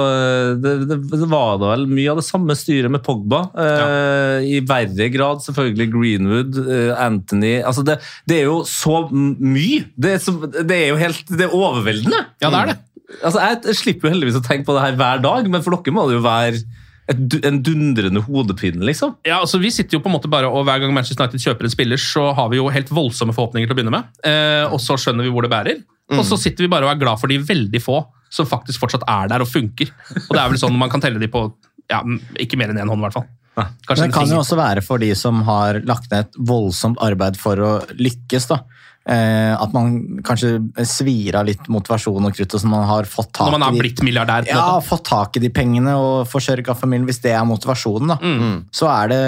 [0.62, 3.42] det, det, det var da vel mye av det samme styret med Pogba.
[3.58, 7.98] Eh, I verre grad selvfølgelig Greenwood, eh, Anthony altså det,
[8.30, 9.88] det er jo så mye!
[9.98, 12.22] Det er, så, det er jo helt det er overveldende!
[12.44, 12.78] Ja, det er det.
[13.24, 15.96] Altså, jeg, slipper jo heldigvis å tenke på det her hver dag, men for dere
[15.96, 16.60] må det jo være
[17.08, 19.16] et, en dundrende hodepine, liksom.
[19.28, 21.70] Ja, altså Vi sitter jo på en måte bare, og Hver gang Manchester United kjøper
[21.70, 24.12] en spiller, så har vi jo helt voldsomme forhåpninger til å begynne med.
[24.28, 25.80] Eh, og så skjønner vi hvor det bærer.
[26.16, 27.98] Og så sitter vi bare og er glad for de veldig få
[28.32, 29.92] som faktisk fortsatt er der og funker.
[30.28, 31.48] Og det er vel sånn man kan telle de på
[31.92, 32.00] ja,
[32.44, 33.28] ikke mer enn én hånd, i hvert fall.
[33.58, 37.00] Kanskje Men det kan jo også være for de som har lagt ned et voldsomt
[37.04, 38.50] arbeid for å lykkes.
[38.52, 38.62] da.
[39.08, 43.30] Eh, at man kanskje svir av litt motivasjon og krutt, og så man har fått
[43.32, 43.54] tak i.
[43.54, 44.48] Når man er blitt milliardær.
[44.50, 44.88] Ja, måte.
[44.90, 48.18] fått tak i de pengene og forsørga familien, hvis det er motivasjonen, da.
[48.20, 48.58] Mm.
[48.76, 49.22] Så er det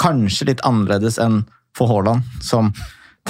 [0.00, 1.44] kanskje litt annerledes enn
[1.78, 2.72] for Haaland, som,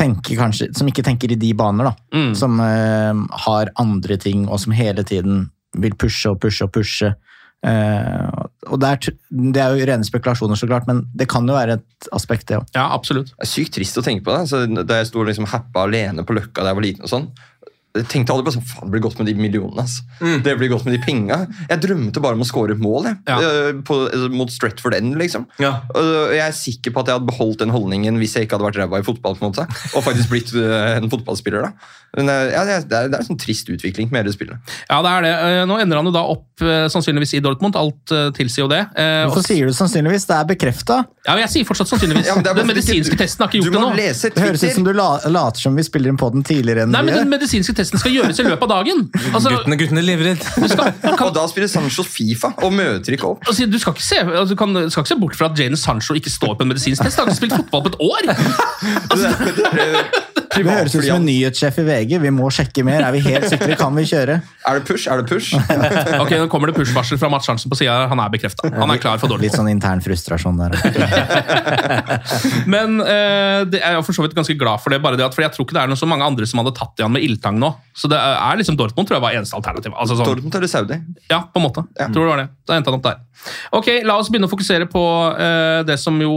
[0.00, 2.16] kanskje, som ikke tenker i de baner, da.
[2.16, 2.32] Mm.
[2.40, 7.12] Som eh, har andre ting, og som hele tiden vil pushe og pushe og pushe.
[7.68, 9.14] Eh, og det er,
[9.56, 12.58] det er jo rene spekulasjoner, så klart, men det kan jo være et aspekt, det
[12.58, 12.66] òg.
[12.76, 13.32] Ja, absolutt.
[13.32, 14.50] Det er sykt trist å tenke på det.
[14.50, 17.30] Så da jeg sto liksom happa alene på Løkka da jeg var liten, og sånn,
[17.96, 19.82] jeg tenkte aldri på sånn, faen, det blir godt med de millionene.
[19.82, 19.96] ass.
[20.44, 21.40] Det blir godt med de penga.
[21.68, 23.38] Jeg drømte bare om å score et mål jeg, Ja.
[23.40, 23.96] eh, på,
[24.30, 25.16] mot Stretford End.
[25.18, 25.46] liksom.
[25.58, 25.80] Ja.
[25.94, 28.68] Og jeg er sikker på at jeg hadde beholdt den holdningen hvis jeg ikke hadde
[28.70, 29.34] vært ræva i fotball.
[29.34, 31.62] på en måte, Og faktisk blitt eh, en fotballspiller.
[31.62, 31.72] da.
[32.16, 34.32] Men eh, ja, det, er, det er det er en sånn trist utvikling med hele
[34.34, 34.58] spillet.
[34.88, 35.34] Ja, det er det.
[35.34, 37.74] Eh, Nå ender han jo da opp eh, sannsynligvis i Dortmund.
[37.78, 38.84] Alt eh, tilsier jo det.
[38.98, 40.26] Eh, Hvorfor sier du sannsynligvis?
[40.30, 41.00] Det er bekrefta.
[41.26, 42.26] Ja, men jeg sier fortsatt sannsynligvis.
[42.30, 43.94] Ja, men det bare den medisinske testen har ikke Du gjort det nå.
[43.98, 46.84] lese Det høres ut som du la, later som vi spiller inn på den tidligere
[46.86, 49.06] enn Nei, men Den medisinske testen skal gjøres i løpet av dagen.
[49.32, 50.02] Altså, Guttene, guttene
[51.16, 53.46] kan, Og da spiller Sancho Fifa og møter ikke opp.
[53.48, 56.16] altså, du, skal ikke se, altså, kan, skal ikke se bort fra at Jane Sancho
[56.18, 57.20] ikke står på en medisinsk test.
[57.20, 58.22] Han har ikke spilt fotball på et år!
[60.50, 62.16] Det høres ut som en nyhetssjef i VG.
[62.24, 63.04] Vi må sjekke mer.
[63.06, 63.76] Er vi helt sikre?
[63.78, 64.40] Kan vi kjøre?
[64.66, 65.06] Er det push?
[65.08, 65.54] Er det push?
[66.22, 67.94] Ok, Nå kommer det push-varsel fra Mats Hansen på sida.
[68.10, 68.68] Han er bekrefta.
[68.74, 69.48] Han er klar for dårlig.
[69.48, 70.74] Litt sånn intern frustrasjon der.
[72.74, 75.00] Men eh, det er jeg for så vidt ganske glad for det.
[75.04, 76.74] bare det at, for Jeg tror ikke det er noe så mange andre som hadde
[76.76, 77.69] tatt i han med ildtang nå.
[77.96, 79.94] Så det er liksom Dortmund tror jeg var eneste alternativ.
[79.96, 81.00] Altså sånn, Dortmund eller Saudi?
[81.30, 81.84] Ja, på en måte.
[81.98, 82.48] Tror det var det.
[82.68, 83.20] Da endte han opp der.
[83.76, 85.04] Ok, La oss begynne å fokusere på
[85.34, 86.34] uh, det som jo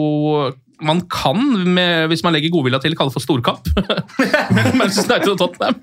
[0.83, 1.39] man kan,
[1.73, 3.69] med, hvis man legger godvilja til, kalle for storkamp.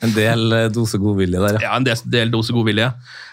[0.04, 1.70] En del eh, dose godvilje der, ja.
[1.70, 2.90] Ja, en del, del dose godvilje.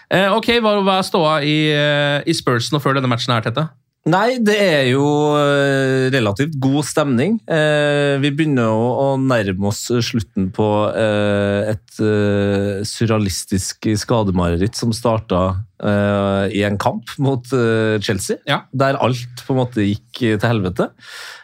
[0.08, 3.44] Uh, ok, hva, hva er ståa i, uh, i Spursen og før denne matchen her,
[3.44, 3.66] Tette?
[4.06, 5.04] Nei, det er jo
[5.36, 7.34] eh, relativt god stemning.
[7.50, 15.42] Eh, vi begynner å, nærme oss slutten på eh, et eh, surrealistisk skademareritt som starta
[15.82, 18.62] eh, i en kamp mot uh, Chelsea, Ja.
[18.72, 20.90] der alt på en måte gikk til helvete.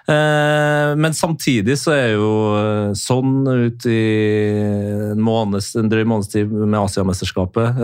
[0.05, 2.31] Eh, men samtidig så er jo
[2.99, 4.01] sånn ut i
[5.15, 7.79] en, måneds, en drøy måneds tid med Asiamesterskapet.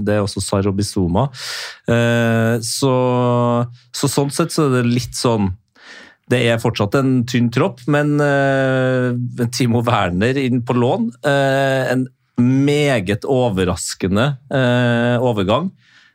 [0.00, 1.26] Det er også Sarro Bizuma.
[1.88, 2.94] Eh, så,
[3.92, 5.52] så sånn sett så er det litt sånn
[6.28, 8.18] det er fortsatt en tynn tropp, men
[9.56, 11.06] Timo Werner inn på lån.
[11.24, 12.02] en
[12.36, 14.26] meget overraskende
[15.24, 15.70] overgang,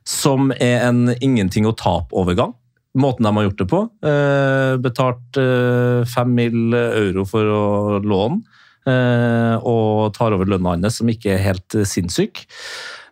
[0.07, 2.53] som er en ingenting å tape-overgang.
[2.99, 3.79] Måten de har gjort det på.
[4.05, 6.73] Eh, betalt eh, fem mill.
[6.73, 7.63] euro for å
[8.03, 8.43] låne,
[8.85, 12.45] eh, og tar over lønna hans, som ikke er helt eh, sinnssyk.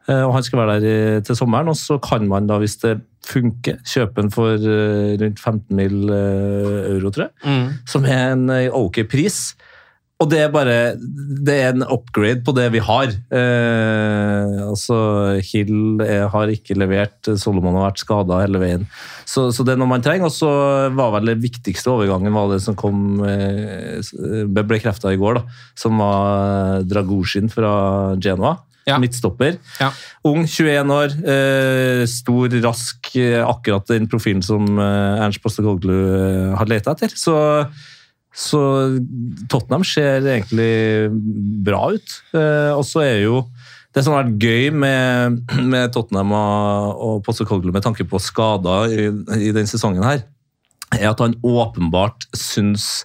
[0.10, 2.99] Eh, og Han skal være der til sommeren, og så kan man da, hvis det
[3.25, 6.10] funker, kjøpe den for eh, rundt 15 mill.
[6.12, 7.34] euro, tror jeg.
[7.89, 9.56] Som er en eh, ok pris.
[10.21, 10.75] Og det er bare
[11.41, 13.10] det er en upgrade på det vi har.
[13.34, 14.97] Eh, altså,
[15.41, 18.86] Hill er, har ikke levert, Solomon har vært skada hele veien.
[19.25, 20.29] Så, så det er noe man trenger.
[20.29, 20.51] Og så
[20.93, 23.97] var vel det viktigste overgangen var det som kom eh,
[24.45, 27.71] ble krefta i går, da, som var Dragosjin fra
[28.21, 28.60] Genoa.
[28.89, 28.97] Ja.
[29.01, 29.57] Midtstopper.
[29.77, 29.91] Ja.
[30.25, 36.57] Ung, 21 år, eh, stor, rask, eh, akkurat den profilen som eh, Ernst Postekoglu eh,
[36.57, 37.13] har leta etter.
[37.13, 37.36] Så,
[38.34, 38.62] så
[39.52, 41.12] Tottenham ser egentlig
[41.67, 42.13] bra ut.
[42.34, 43.41] Eh, og så er jo
[43.91, 48.88] det som har vært gøy med, med Tottenham og, og Postekoglu med tanke på skader
[48.96, 49.10] i,
[49.50, 50.24] i denne sesongen, her,
[50.96, 53.02] er at han åpenbart syns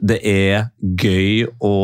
[0.00, 1.74] det er gøy å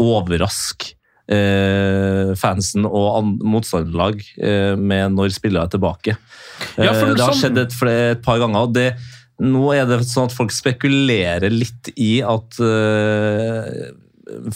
[0.00, 0.94] overraske
[1.28, 6.14] eh, fansen og an- motstanderlag eh, med når spillere er tilbake.
[6.78, 8.68] Ja, Eh, det har sånn- skjedd et, flere, et par ganger.
[8.68, 8.86] og det
[9.38, 13.68] nå er det sånn at folk spekulerer litt i at uh,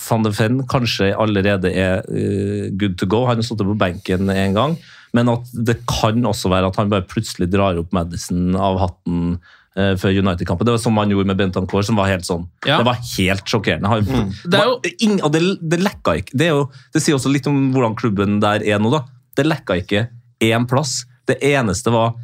[0.09, 3.23] van de Ven kanskje allerede er uh, good to go.
[3.29, 4.75] Han har sittet på benken en gang,
[5.17, 9.37] men at det kan også være at han bare plutselig drar opp Madison av hatten
[9.79, 10.67] uh, før United-kampen.
[10.69, 12.49] Det var som han gjorde med Bentancourt, som var helt sånn.
[12.67, 12.81] Ja.
[12.83, 13.93] Det var helt sjokkerende.
[13.93, 16.35] Han, Det er jo- ing- og det, det lekka ikke.
[16.37, 19.05] Det, er jo, det sier også litt om hvordan klubben der er nå, da.
[19.39, 20.09] Det lekka ikke
[20.43, 21.05] én plass.
[21.31, 22.17] Det eneste var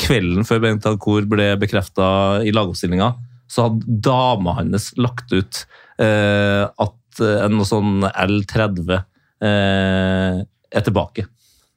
[0.00, 2.06] kvelden før Bentancourt ble bekrefta
[2.44, 3.12] i lagoppstillinga,
[3.50, 5.64] så hadde dama hans lagt ut
[6.02, 10.40] eh, at en sånn L30 eh,
[10.74, 11.26] er tilbake.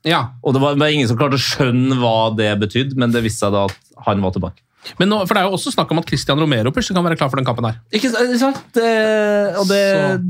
[0.08, 0.22] Ja.
[0.42, 3.26] Og det var, det var ingen som klarte å skjønne hva det betydde, men det
[3.26, 4.64] viste seg da at han var tilbake.
[5.00, 7.20] Men nå, for Det er jo også snakk om at Christian Romero plutselig kan være
[7.20, 7.68] klar for den kampen.
[7.70, 7.80] her.
[7.94, 8.60] Ikke sant?
[8.76, 8.92] Det,
[9.60, 9.82] og det,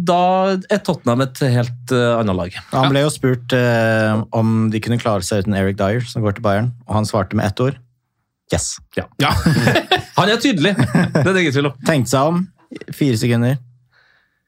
[0.08, 0.22] da
[0.74, 2.62] er Tottenham et helt uh, annet lag.
[2.74, 6.38] Han ble jo spurt uh, om de kunne klare seg uten Eric Dyer, som går
[6.38, 7.78] til Bayern, og han svarte med ett ord.
[8.54, 8.78] Yes.
[8.96, 9.10] Ja.
[10.17, 10.72] Han er tydelig!
[10.80, 11.74] Det er det ingen tvil om.
[11.86, 12.46] Tenkte seg om.
[12.96, 13.58] Fire sekunder.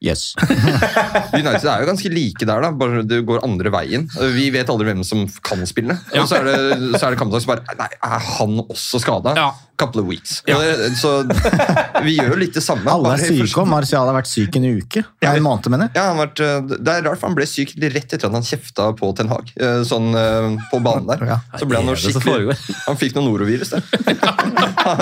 [0.00, 0.30] Yes.
[1.36, 2.70] United er jo ganske like der, da.
[2.72, 4.06] bare det går andre veien.
[4.34, 5.92] Vi vet aldri hvem som kan spille.
[6.16, 6.54] Og så er det,
[6.96, 9.34] så er det kampdag som bare Nei, er han også skada?
[9.36, 9.50] Ja.
[9.80, 10.38] Couple of weeks.
[10.48, 10.56] Ja.
[10.96, 11.12] Så
[12.06, 12.84] vi gjør jo litt det samme.
[12.92, 15.04] Alle er syke, og Marcial har vært syk en uke.
[15.24, 15.96] Ja, en måned, mener jeg.
[16.00, 18.44] Ja, han vært, eh, det er rart, for han ble syk rett etter at han
[18.48, 19.52] kjefta på Ten Hag.
[19.60, 21.24] eh, Sånn eh, på banen der.
[21.30, 21.38] Ja.
[21.60, 22.56] Så ble han noe skikkelig?
[22.88, 23.84] Han fikk noe norovirus, det.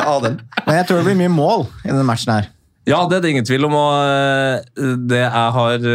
[0.04, 0.38] Av den.
[0.66, 2.50] Men jeg tror det blir mye mål i denne matchen her.
[2.88, 3.74] Ja, det er det ingen tvil om.
[3.76, 5.88] og eh, Det jeg har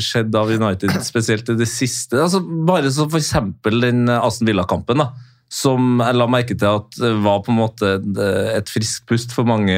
[0.00, 5.04] skjedd av United, spesielt i det siste altså Bare så for eksempel den Aston Villa-kampen,
[5.52, 8.20] som jeg la merke til at var på en måte et,
[8.56, 9.76] et friskt pust for mange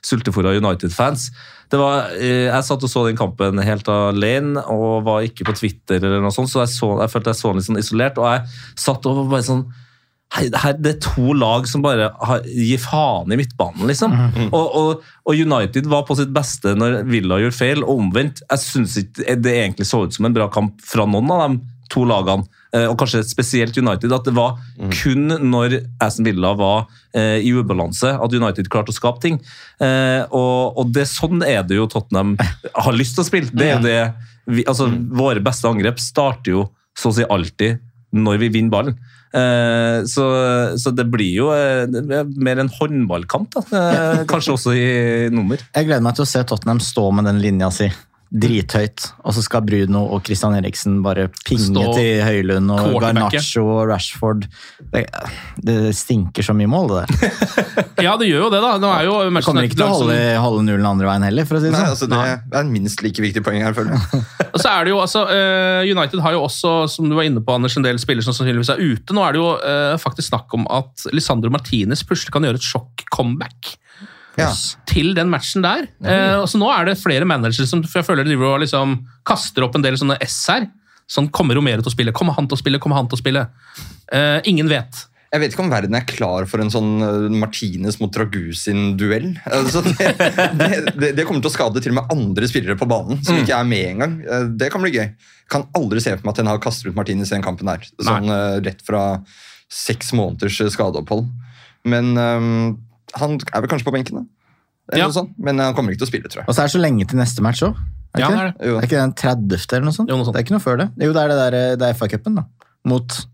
[0.00, 1.28] sultefòra United-fans.
[1.70, 6.00] Var, eh, Jeg satt og så den kampen helt alene og var ikke på Twitter,
[6.00, 8.18] eller noe sånt, så jeg, så, jeg følte jeg så den litt sånn isolert.
[8.18, 9.62] Og jeg satt og var bare sånn
[10.30, 14.12] Her, det er to lag som bare har, gir faen i midtbanen, liksom.
[14.54, 18.44] Og, og, og United var på sitt beste når Villa gjorde feil, og omvendt.
[18.46, 21.60] Jeg syns ikke det egentlig så ut som en bra kamp fra noen av de
[21.90, 22.46] to lagene.
[22.70, 24.12] Eh, Og kanskje spesielt United.
[24.14, 24.54] At det var
[24.94, 29.40] kun når Aston Villa var eh, i ubalanse at United klarte å skape ting.
[29.82, 32.36] Eh, og, og det, sånn er det jo Tottenham
[32.86, 33.50] har lyst til å spille.
[33.50, 34.00] Det er det
[34.46, 37.82] vi, altså, Våre beste angrep starter jo så å si alltid
[38.14, 38.96] når vi vinner ballen.
[39.30, 40.26] Eh, så,
[40.80, 43.62] så det blir jo eh, er mer en håndballkamp, da.
[43.80, 44.86] Eh, kanskje også i
[45.34, 45.60] nummer.
[45.70, 47.90] Jeg gleder meg til å se Tottenham stå med den linja si
[48.30, 52.92] drithøyt, og så skal Bruno og Christian Eriksen bare pinge Stå til Høylund og.
[53.02, 54.44] Garnaccio og Rashford.
[54.92, 55.02] Det,
[55.66, 57.88] det stinker så mye mål, det der.
[58.06, 58.70] Ja, det gjør jo det, da.
[58.80, 61.58] Det er jo Det kommer ikke til å holde, holde nullen andre veien heller, for
[61.58, 61.90] å si det sånn.
[61.90, 64.22] altså, det er en minst like viktig poeng her, føler jeg.
[64.54, 67.42] Og så er det jo, altså, eh, United har jo også, som du var inne
[67.42, 69.16] på, Anders, en del spillere som sannsynligvis er ute.
[69.16, 72.70] Nå er det jo eh, faktisk snakk om at Lisandro Martinez plutselig kan gjøre et
[72.70, 73.74] sjokk-comeback.
[74.40, 74.50] Ja.
[74.90, 75.86] Til den matchen der.
[76.02, 78.98] Eh, så Nå er det flere managere som jeg føler driver og liksom
[79.28, 80.68] kaster opp en del sånne S her.
[81.10, 82.14] Sånn, Kommer Romero til å spille?
[82.14, 82.80] Kommer han til å spille?
[82.82, 83.46] Kommer han til å spille?
[84.14, 85.06] Eh, ingen vet.
[85.30, 89.28] Jeg vet ikke om verden er klar for en sånn uh, Martinez mot Dragusin-duell.
[89.60, 90.08] Altså, det,
[90.98, 93.60] det, det, kommer til å skade til og med andre spillere på banen som ikke
[93.60, 94.16] er med engang.
[94.26, 95.12] Uh, Det kan bli gøy.
[95.50, 97.86] Kan aldri se for meg at en har kastet ut Martinez i den kampen der.
[98.02, 98.40] Sånn Nei.
[98.66, 99.04] rett fra
[99.70, 101.30] seks måneders skadeopphold.
[101.90, 102.50] Men um,
[103.14, 104.24] han er vel kanskje på benken, da.
[104.92, 105.06] Eller Ja.
[105.06, 105.32] noe sånt.
[105.38, 106.48] Men han kommer ikke til å spille, tror jeg.
[106.48, 107.76] Og så er det så lenge til neste match òg.
[108.14, 108.58] Er, Ja, er det?
[108.58, 108.66] det.
[108.68, 109.72] Er ikke det den 30.
[109.72, 110.08] eller noe sånt?
[110.10, 110.34] Jo, noe sånt.
[110.34, 110.88] Det er ikke noe før det.
[110.98, 112.44] Jo, det er det der, det er FA-cupen, da.
[112.84, 113.26] Mot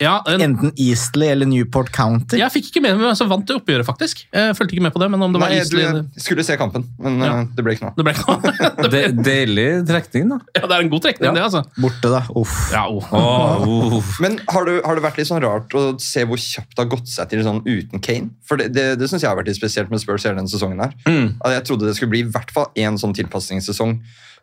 [0.00, 2.38] Ja, en, enten Eastley eller Newport County.
[2.40, 4.22] jeg fikk ikke med meg hvem som vant det oppgjøret, faktisk.
[4.32, 5.82] Jeg fulgte ikke med på det, men om det var Eastley...
[5.84, 7.32] du, Eastleigh jeg skulle se kampen, men Ja.
[7.42, 7.94] uh, det ble ikke noe.
[7.98, 8.88] Det ble ikke noe.
[8.94, 10.38] De, deilig trekning, da.
[10.56, 11.62] Ja, det er en god trekning, det, altså.
[11.76, 12.22] Borte, da.
[12.40, 12.56] Uff.
[12.72, 13.12] Ja, oh.
[13.12, 14.14] Åh, uff.
[14.24, 16.90] Men har, du, har det vært litt sånn rart å se hvor kjapt det har
[16.96, 18.32] gått seg til sånn uten Kane?
[18.48, 20.80] For Det, det, det synes jeg har vært litt spesielt med Spurs hele denne sesongen.
[20.80, 20.96] her.
[21.44, 23.98] At Jeg trodde det skulle bli i hvert fall én sånn tilpasningssesong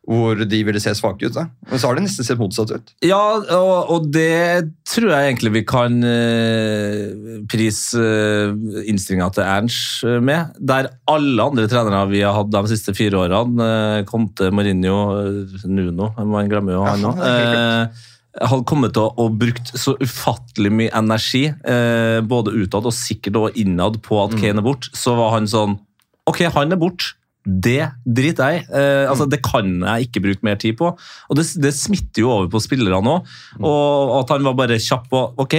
[0.08, 1.36] hvor de ville se svake ut.
[1.36, 1.48] da.
[1.68, 2.94] Men så har det nesten sett motsatt ut.
[3.04, 3.20] Ja,
[3.58, 10.20] og, og det tror jeg egentlig vi kan uh, prise uh, innstillinga til Ernst eh,
[10.24, 10.56] med.
[10.60, 15.66] Der alle andre trenere vi har hatt de siste fire årene, eh, Conte, Mourinho, eh,
[15.68, 18.06] Nuno Man glemmer jo han helt
[18.38, 23.40] hadde kommet til å og brukt så ufattelig mye energi, eh, både utad og sikkert
[23.40, 25.80] også innad, på at Kane er borte, så var han sånn
[26.28, 27.16] Ok, han er borte.
[27.48, 28.68] Det driter jeg.
[28.76, 30.92] Eh, altså, det kan jeg ikke bruke mer tid på.
[31.00, 33.36] Og det, det smitter jo over på spillerne òg.
[33.64, 35.56] Og at han var bare kjapp på Ok,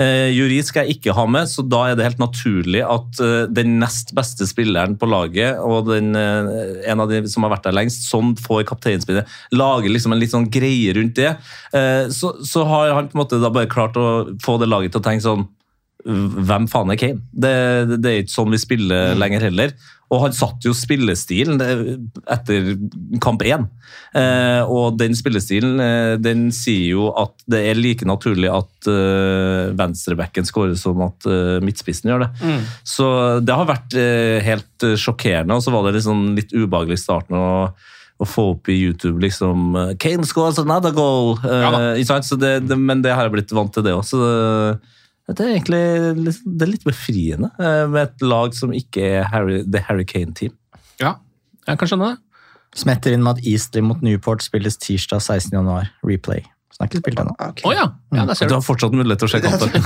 [0.00, 3.46] eh, Juri skal jeg ikke ha med, så da er det helt naturlig at eh,
[3.52, 7.68] den nest beste spilleren på laget, og den, eh, en av de som har vært
[7.68, 11.34] der lengst, sånn får kapteinspillet, lager liksom en litt sånn greie rundt det.
[11.76, 14.08] Eh, så, så har han på en måte da bare klart å
[14.44, 15.46] få det laget til å tenke sånn
[16.04, 17.22] hvem faen er Kane?
[17.32, 17.52] Det,
[17.88, 19.72] det, det er ikke sånn vi spiller lenger heller.
[20.12, 21.80] Og han satte jo spillestilen eh,
[22.30, 22.74] etter
[23.24, 23.64] kamp én.
[24.14, 29.72] Eh, og den spillestilen eh, den sier jo at det er like naturlig at eh,
[29.74, 32.52] venstrebacken skårer som at eh, midtspissen gjør det.
[32.86, 33.08] Så
[33.42, 37.40] det har vært eh, helt sjokkerende, og så var det liksom litt ubehagelig i starten.
[37.40, 37.50] å
[38.22, 41.32] å få opp i YouTube liksom Kane scores another goal!
[41.42, 42.20] Ja.
[42.22, 44.04] Så det, det, men det har jeg blitt vant til, det òg.
[44.06, 44.92] Så det,
[45.32, 45.82] det er egentlig
[46.20, 50.04] litt, det er litt befriende eh, med et lag som ikke er Harry, The Harry
[50.04, 50.52] Kane-team.
[51.00, 51.14] Ja,
[51.64, 52.20] jeg kan skjønne det.
[52.76, 55.54] Smetter inn med at Eastley mot Newport spilles tirsdag 16.
[55.54, 55.88] januar.
[56.04, 56.42] Replay.
[56.74, 57.34] Så det er ikke spilt ennå.
[57.38, 57.84] Å ja.
[58.18, 58.56] ja, der ser Du du.
[58.58, 59.82] har fortsatt mulighet til å sjekke opp det.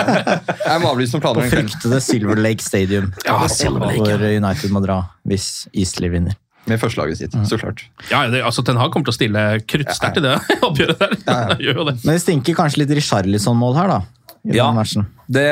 [0.68, 1.46] Jeg må avlyse noen På planer.
[1.48, 3.06] På fryktede Silver Lake Stadium.
[3.24, 6.36] Ja, Silver Lake, Hvor United må dra hvis Eastley vinner.
[6.68, 7.84] Med førstelaget sitt, så klart.
[8.10, 10.34] Ja, det, altså, Ten Hag kommer til å stille kruttsterkt i det
[10.66, 11.16] oppgjøret der.
[11.30, 11.96] Han gjør jo det.
[12.02, 14.00] Men det stinker kanskje litt Richarlison-mål her, da.
[14.46, 14.66] I Ja.
[14.70, 15.06] den matchen.
[15.26, 15.46] Det,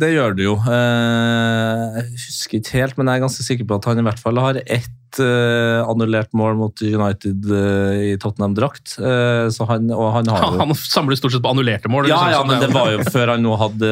[0.00, 0.56] det gjør det jo.
[0.66, 4.18] Eh, Jeg husker ikke helt, men jeg er ganske sikker på at han i hvert
[4.18, 8.96] fall har ett eh, annullert mål mot United eh, i Tottenham-drakt.
[8.98, 12.08] Eh, så han, og han har jo Han samler stort sett på annullerte mål.
[12.10, 13.90] Ja, liksom, ja, men det var jo før han nå hadde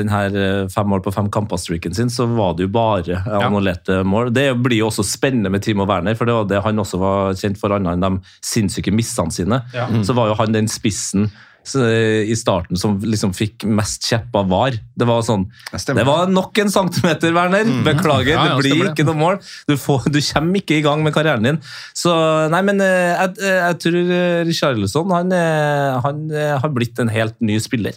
[0.00, 0.38] den her
[0.74, 4.32] fem mål på fem kamper-streaken sin, så var det jo bare annullerte mål.
[4.34, 7.38] Det blir jo også spennende med Timo Werner, for det var det han også var
[7.38, 9.62] kjent for, annet enn de sinnssyke missene sine.
[10.06, 11.28] Så var jo han den spissen
[11.70, 14.78] i starten som liksom fikk mest kjepp av VAR.
[14.96, 15.44] Det var sånn.
[15.70, 17.68] Det var nok en centimeter, Werner!
[17.86, 18.94] Beklager, Ja, ja, det blir det.
[18.94, 19.38] ikke noe mål.
[19.68, 21.60] Du, får, du kommer ikke i gang med karrieren din.
[21.94, 22.10] Så
[22.50, 27.12] nei, men eh, jeg, jeg tror eh, Richarlison han, eh, han eh, har blitt en
[27.12, 27.94] helt ny spiller.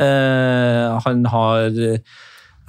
[0.00, 1.70] Eh, han har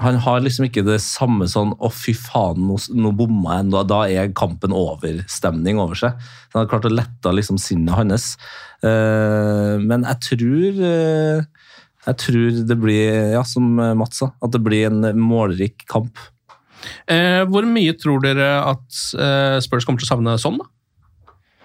[0.02, 3.84] han har liksom ikke det samme sånn 'å, fy faen, nå, nå bomma jeg', da,
[3.86, 6.18] da er kampen over-stemning over seg.
[6.56, 8.32] Han har klart å lette liksom sinnet hans.
[8.84, 11.42] Eh, men jeg tror eh,
[12.08, 16.18] Jeg tror det blir, ja, som Mats sa, at det blir en målrik kamp.
[17.06, 20.66] Eh, hvor mye tror dere at eh, Spurs kommer til å savne sånn, da?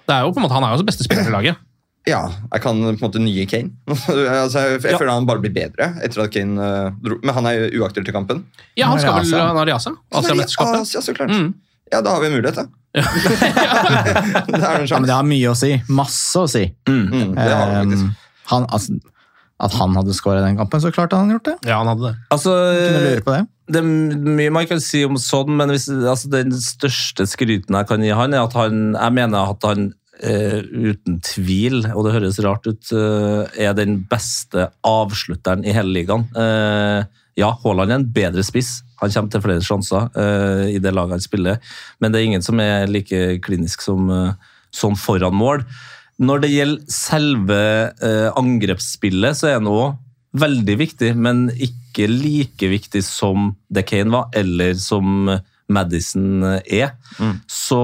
[0.07, 1.63] Det er jo på en måte, Han er jo også beste spiller i laget.
[2.07, 2.21] Ja,
[2.53, 3.73] jeg kan på en måte nye Kane.
[3.91, 4.99] altså, jeg jeg Ja.
[5.01, 7.17] føler han bare blir bedre etter at Kane uh, dro.
[7.27, 8.45] Men han er jo uaktuell til kampen.
[8.79, 10.85] Ja, Han skal vel han har i Asiamesterskapet.
[10.85, 11.33] Asia, så klart.
[11.35, 11.49] Mm.
[11.93, 12.67] Ja, da har vi en mulighet, da.
[12.97, 15.75] det er en Ja, men det har mye å si.
[15.93, 16.65] Masse å si.
[16.89, 18.07] Mm, det har vi faktisk.
[18.07, 18.97] Um, han, altså,
[19.67, 21.59] at han hadde skåra den kampen, så klart hadde han gjort det.
[21.69, 22.17] Ja, han hadde det.
[22.35, 23.45] Altså, Kunne lure på det.
[23.73, 27.89] det er mye man kan si om sånn, men hvis, altså, den største skryten jeg
[27.91, 32.15] kan gi han, er at han Jeg mener at han Uh, uten tvil, og det
[32.15, 36.25] høres rart ut, uh, er den beste avslutteren i hele ligaen.
[36.33, 37.05] Uh,
[37.37, 38.79] ja, Haaland er en bedre spiss.
[39.03, 41.61] Han kommer til flere sjanser uh, i det laget han spiller,
[42.01, 44.35] men det er ingen som er like klinisk som uh,
[44.75, 45.65] sånn foran mål.
[46.17, 47.61] Når det gjelder selve
[48.01, 49.97] uh, angrepsspillet, så er han òg
[50.37, 55.31] veldig viktig, men ikke like viktig som det Kane var, eller som
[55.73, 56.93] Madison er.
[57.49, 57.81] Så,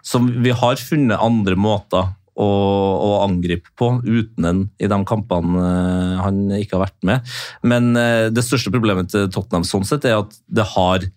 [0.00, 2.08] så vi har funnet andre måter
[2.38, 7.34] å, å angripe på uten en i de kampene eh, han ikke har vært med.
[7.66, 11.08] Men eh, det største problemet til Tottenham sånn sett er at det har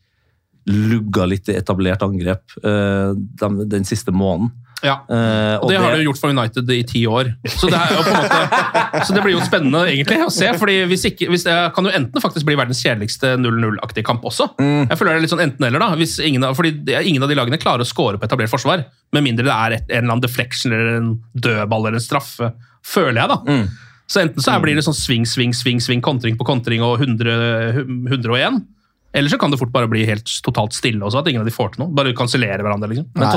[0.66, 3.12] lugga litt i etablert angrep eh,
[3.42, 4.54] den, den siste måneden.
[4.84, 5.00] Ja.
[5.10, 7.32] uh, Og det har det jo gjort for United i ti år.
[7.50, 10.52] Så det, måte, så det blir jo spennende egentlig å se.
[10.60, 14.52] fordi hvis ikke, hvis Det kan jo enten faktisk bli verdens kjedeligste 0-0-aktige kamp også.
[14.60, 15.82] Jeg føler det er litt sånn enten-eller.
[15.82, 15.90] da.
[15.98, 18.86] Hvis ingen, fordi det ingen av de lagene klarer å score på etablert forsvar.
[19.16, 22.52] Med mindre det er et, en eller annen deflection eller en dødball eller en straffe.
[22.86, 23.66] Føler jeg, da.
[24.06, 27.86] Så enten så blir det sånn sving, sving, sving, sving, kontring på kontring og 100,
[28.12, 28.62] 101.
[29.16, 31.54] Eller så kan det fort bare bli helt totalt stille også, at ingen av de
[31.56, 31.94] får til noe.
[31.96, 33.06] Bare kansellere hverandre, liksom.
[33.16, 33.32] Men Nei,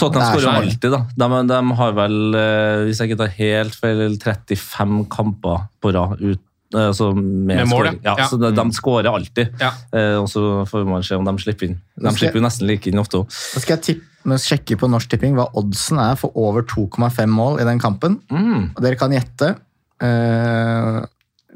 [0.00, 1.00] Tottenham er skårer jo alltid, da.
[1.20, 6.16] De, de har vel, eh, hvis jeg ikke tar helt feil, 35 kamper på rad
[6.24, 6.40] ut,
[6.72, 8.14] eh, altså med, Med mål, ja.
[8.16, 8.28] ja.
[8.32, 9.52] Så de, de skårer alltid.
[9.60, 9.74] Ja.
[9.92, 11.76] Eh, og så får man se om de slipper inn.
[11.96, 13.28] De skal- slipper jo nesten like inn ofte òg.
[13.28, 17.60] Da skal jeg tippe, sjekke på Norsk Tipping hva oddsen er for over 2,5 mål
[17.60, 18.18] i den kampen.
[18.32, 18.70] Mm.
[18.74, 19.54] Og dere kan gjette.
[20.00, 21.00] Eh,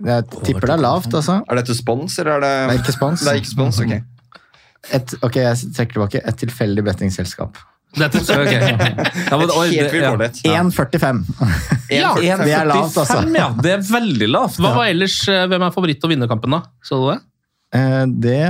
[0.05, 1.39] jeg tipper det er lavt, altså.
[1.49, 3.21] Er dette spons, eller er det Det er ikke spons.
[3.21, 3.95] Det er ikke spons, ok.
[4.99, 6.21] Et, ok, jeg trekker tilbake.
[6.29, 7.57] Et tilfeldig bettingselskap.
[7.95, 8.51] Dette, Ok.
[9.31, 9.91] Ja, men, oi, det- ja.
[9.95, 10.31] vilkårlig.
[10.45, 11.21] 1,45.
[11.95, 13.21] Ja, Det er lavt, altså.
[13.23, 13.49] 1,45, ja.
[13.63, 14.59] Det er veldig lavt.
[14.61, 16.63] Hva var ellers, eh, Hvem er favoritt å vinne kampen, da?
[16.85, 17.21] Så du det?
[17.79, 18.41] Eh, Det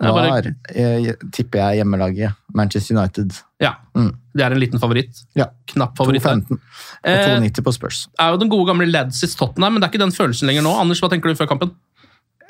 [0.00, 2.34] Ja, bare- eh, tipper jeg, hjemmelaget.
[2.54, 3.32] Manchester United.
[3.60, 3.74] Ja.
[3.94, 4.14] Mm.
[4.34, 5.24] Det er en liten favoritt.
[5.36, 5.46] Ja.
[5.66, 6.22] Knapp favoritt.
[6.22, 6.36] der.
[6.40, 6.58] 2,15 og
[7.04, 8.08] Eh, 2,90 på Spurs.
[8.18, 10.72] er jo den gode gamle Ladsis Tottenham, men det er ikke den følelsen lenger nå.
[10.80, 11.72] Anders, hva tenker du før kampen?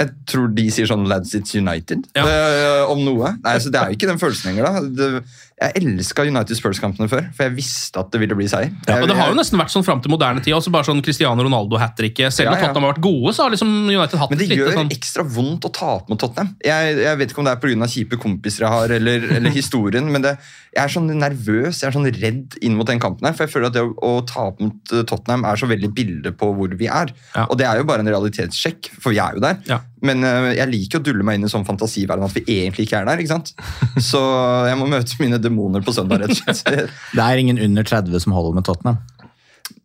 [0.00, 2.24] Jeg tror de sier sånn Lads It's United Ja.
[2.24, 3.34] eh, om noe.
[3.44, 4.64] Nei, så Det er jo ikke den følelsen lenger.
[4.64, 4.80] da.
[4.80, 5.24] Det,
[5.60, 8.70] jeg elska United Spurs-kampene før, for jeg visste at det ville bli seier.
[8.88, 10.54] Ja, Og Det har jo nesten vært sånn fram til moderne tid.
[10.56, 12.32] også bare sånn Cristiano Ronaldo hat tricket.
[12.32, 12.66] Selv om Ja, ja.
[12.70, 14.92] Tottenham har vært gode, så har liksom United hatt litt Men det et gjør sånn
[14.94, 16.54] ekstra vondt å tape mot Tottenham.
[16.64, 17.90] Jeg, jeg vet ikke om det er pga.
[17.92, 20.32] kjipe kompiser jeg har, eller, eller historien, men det,
[20.72, 23.36] jeg er sånn nervøs, jeg er sånn redd inn mot den kampen her.
[23.36, 26.54] For jeg føler at det å, å tape mot Tottenham er så veldig bilde på
[26.56, 27.12] hvor vi er.
[27.34, 27.44] Ja.
[27.50, 29.60] Og det er jo bare en realitetssjekk, for vi er jo der.
[30.06, 33.02] Men eh, jeg liker å dulle meg inn i sånn fantasiverden at vi egentlig ikke
[33.02, 33.22] er der.
[33.22, 33.54] ikke sant?
[34.10, 34.20] Så
[34.68, 36.92] jeg må møte mine demoner på søndag, rett og slett.
[37.16, 39.00] Det er ingen under 30 som holder med Tottenham.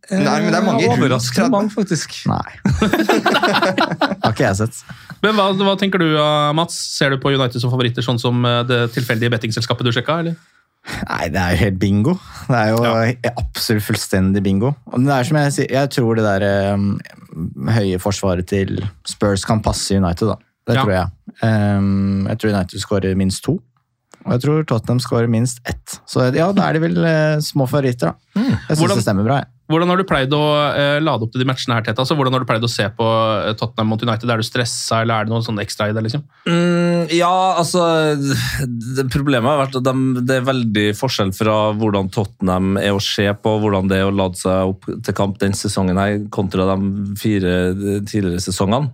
[0.06, 2.12] Nei, men det er mange rundt Overraskende mange, faktisk.
[2.30, 2.60] Nei.
[4.22, 4.84] Har ikke jeg sett.
[5.24, 6.78] Men hva, hva tenker du, uh, Mats?
[6.94, 10.20] Ser du på United som favoritter, sånn som det tilfeldige bettingselskapet du sjekka?
[10.22, 10.38] eller?
[11.10, 12.14] Nei, det er jo helt bingo.
[12.48, 14.74] Det er jo absolutt fullstendig bingo.
[14.94, 16.92] Og det er som Jeg sier, jeg tror det der um,
[17.74, 18.78] høye forsvaret til
[19.10, 20.28] Spurs kan passe United.
[20.30, 20.36] da.
[20.68, 20.84] Det Ja.
[20.84, 21.08] tror jeg.
[21.42, 23.58] Um, jeg tror United skårer minst to.
[24.26, 26.00] Og jeg tror Tottenham skårer minst ett.
[26.10, 28.42] Så ja, da er de vel uh, små favoritter, da.
[28.70, 29.42] Jeg syns det stemmer bra.
[29.44, 29.52] jeg.
[29.72, 32.04] Hvordan har du pleid å uh, lade opp til de matchene her, Teta?
[32.04, 34.30] Altså, hvordan har du pleid å se på uh, Tottenham mot United?
[34.30, 36.04] Er du stressa, eller er det noe sånn ekstra i det?
[36.06, 36.22] liksom?
[36.46, 37.86] Mm, ja, altså
[38.20, 43.02] det, Problemet har vært at de, det er veldig forskjell fra hvordan Tottenham er å
[43.02, 46.70] se på, hvordan det er å lade seg opp til kamp den sesongen her, kontra
[46.76, 47.56] de fire
[48.06, 48.94] tidligere sesongene.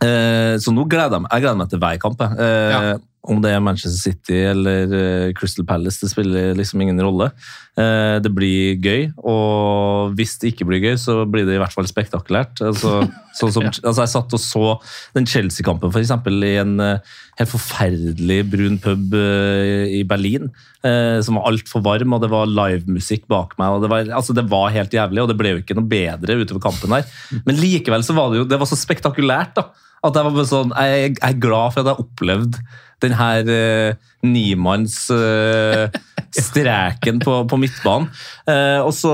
[0.00, 2.22] Eh, så nå gleder jeg meg, jeg gleder meg til hver kamp.
[2.24, 2.98] Eh, Ja.
[3.20, 7.26] Om det er Manchester City eller eh, Crystal Palace, det spiller liksom ingen rolle.
[7.76, 11.74] Eh, det blir gøy, og hvis det ikke blir gøy, så blir det i hvert
[11.74, 12.62] fall spektakulært.
[12.64, 13.02] Altså,
[13.38, 14.70] sånn som, altså jeg satt og så
[15.18, 17.12] den Chelsea-kampen eksempel, i en eh,
[17.42, 20.50] helt forferdelig brun pub i Berlin,
[20.80, 23.76] som var altfor varm, og det var livemusikk bak meg.
[23.76, 26.36] og det var, altså det var helt jævlig, og det ble jo ikke noe bedre
[26.40, 27.08] utover kampen her.
[27.46, 29.56] Men likevel så var det jo det var så spektakulært.
[29.56, 29.70] da,
[30.00, 32.54] at jeg var bare sånn, jeg, jeg er glad for at jeg har opplevd
[33.00, 33.90] den her uh,
[34.28, 38.08] nimannsstreken uh, på, på midtbanen.
[38.44, 39.12] Uh, og så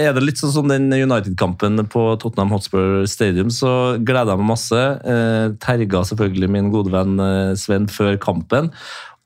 [0.00, 4.52] er det litt sånn som den United-kampen på Tottenham Hotspur Stadium, så gleder jeg meg
[4.54, 4.82] masse.
[5.04, 8.70] Eh, terga selvfølgelig min gode venn eh, Sven før kampen.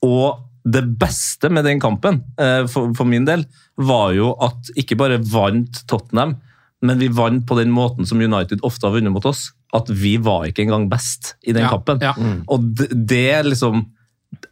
[0.06, 3.44] Og det beste med den kampen, eh, for, for min del,
[3.78, 6.36] var jo at ikke bare vant Tottenham,
[6.84, 9.50] men vi vant på den måten som United ofte har vunnet mot oss.
[9.74, 11.98] At vi var ikke engang best i den Ja, kampen.
[12.00, 12.12] ja.
[12.48, 13.86] Og det, det liksom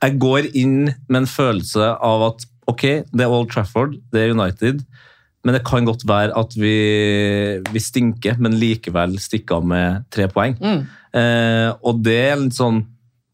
[0.03, 4.33] Jeg går inn med en følelse av at ok, det er Old Trafford, det er
[4.33, 4.81] United.
[5.45, 10.25] Men det kan godt være at vi, vi stinker, men likevel stikker av med tre
[10.33, 10.55] poeng.
[11.13, 12.81] Eh, og det er en sånn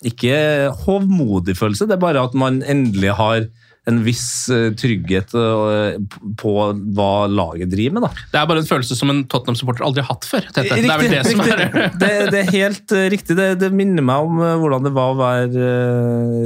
[0.03, 3.45] ikke hovmodig følelse, det er bare at man endelig har
[3.91, 5.99] en viss eh, trygghet eh,
[6.41, 6.55] på
[6.97, 8.07] hva laget driver med.
[8.07, 8.26] da.
[8.32, 10.47] Det er bare en følelse som en Tottenham-supporter aldri har hatt før.
[10.49, 10.78] Tete.
[10.80, 11.64] det er vel det som er
[12.01, 13.36] det, det er helt eh, riktig.
[13.38, 15.72] Det, det minner meg om hvordan det var å være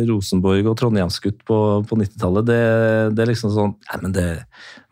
[0.08, 2.50] Rosenborg og Trondheimsgutt på, på 90-tallet.
[2.50, 2.62] Det,
[3.14, 4.24] det er liksom sånn Nei, men det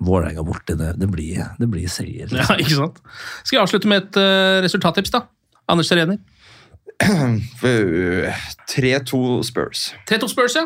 [0.03, 2.27] Vålerenga borti, det, det, blir, det blir seier.
[2.27, 2.65] Ja, liksom.
[2.65, 2.97] ikke sant?
[3.45, 5.21] Skal jeg avslutte med et uh, resultattips, da?
[5.71, 6.19] Anders Serener.
[7.03, 9.93] 3-2 Spurs.
[10.11, 10.65] 3-2 Spurs, ja.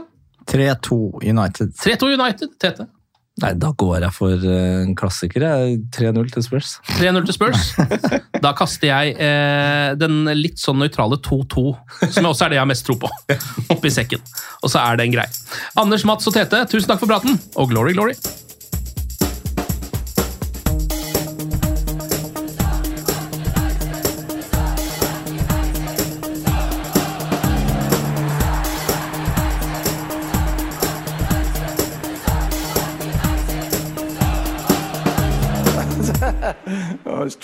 [0.50, 1.72] 3-2 United.
[1.82, 2.54] 3-2 United.
[2.62, 2.86] Tete.
[3.42, 5.44] Nei, da går jeg for eh, en klassiker.
[5.92, 6.78] 3-0 til Spurs.
[6.96, 7.72] 3-0 til Spurs.
[8.46, 11.64] Da kaster jeg eh, den litt sånn nøytrale 2-2,
[12.12, 13.10] som også er det jeg har mest tro på,
[13.72, 14.22] oppi sekken.
[14.62, 15.26] Og så er det en grei.
[15.80, 18.14] Anders, Mats og Tete, tusen takk for praten, og glory, glory!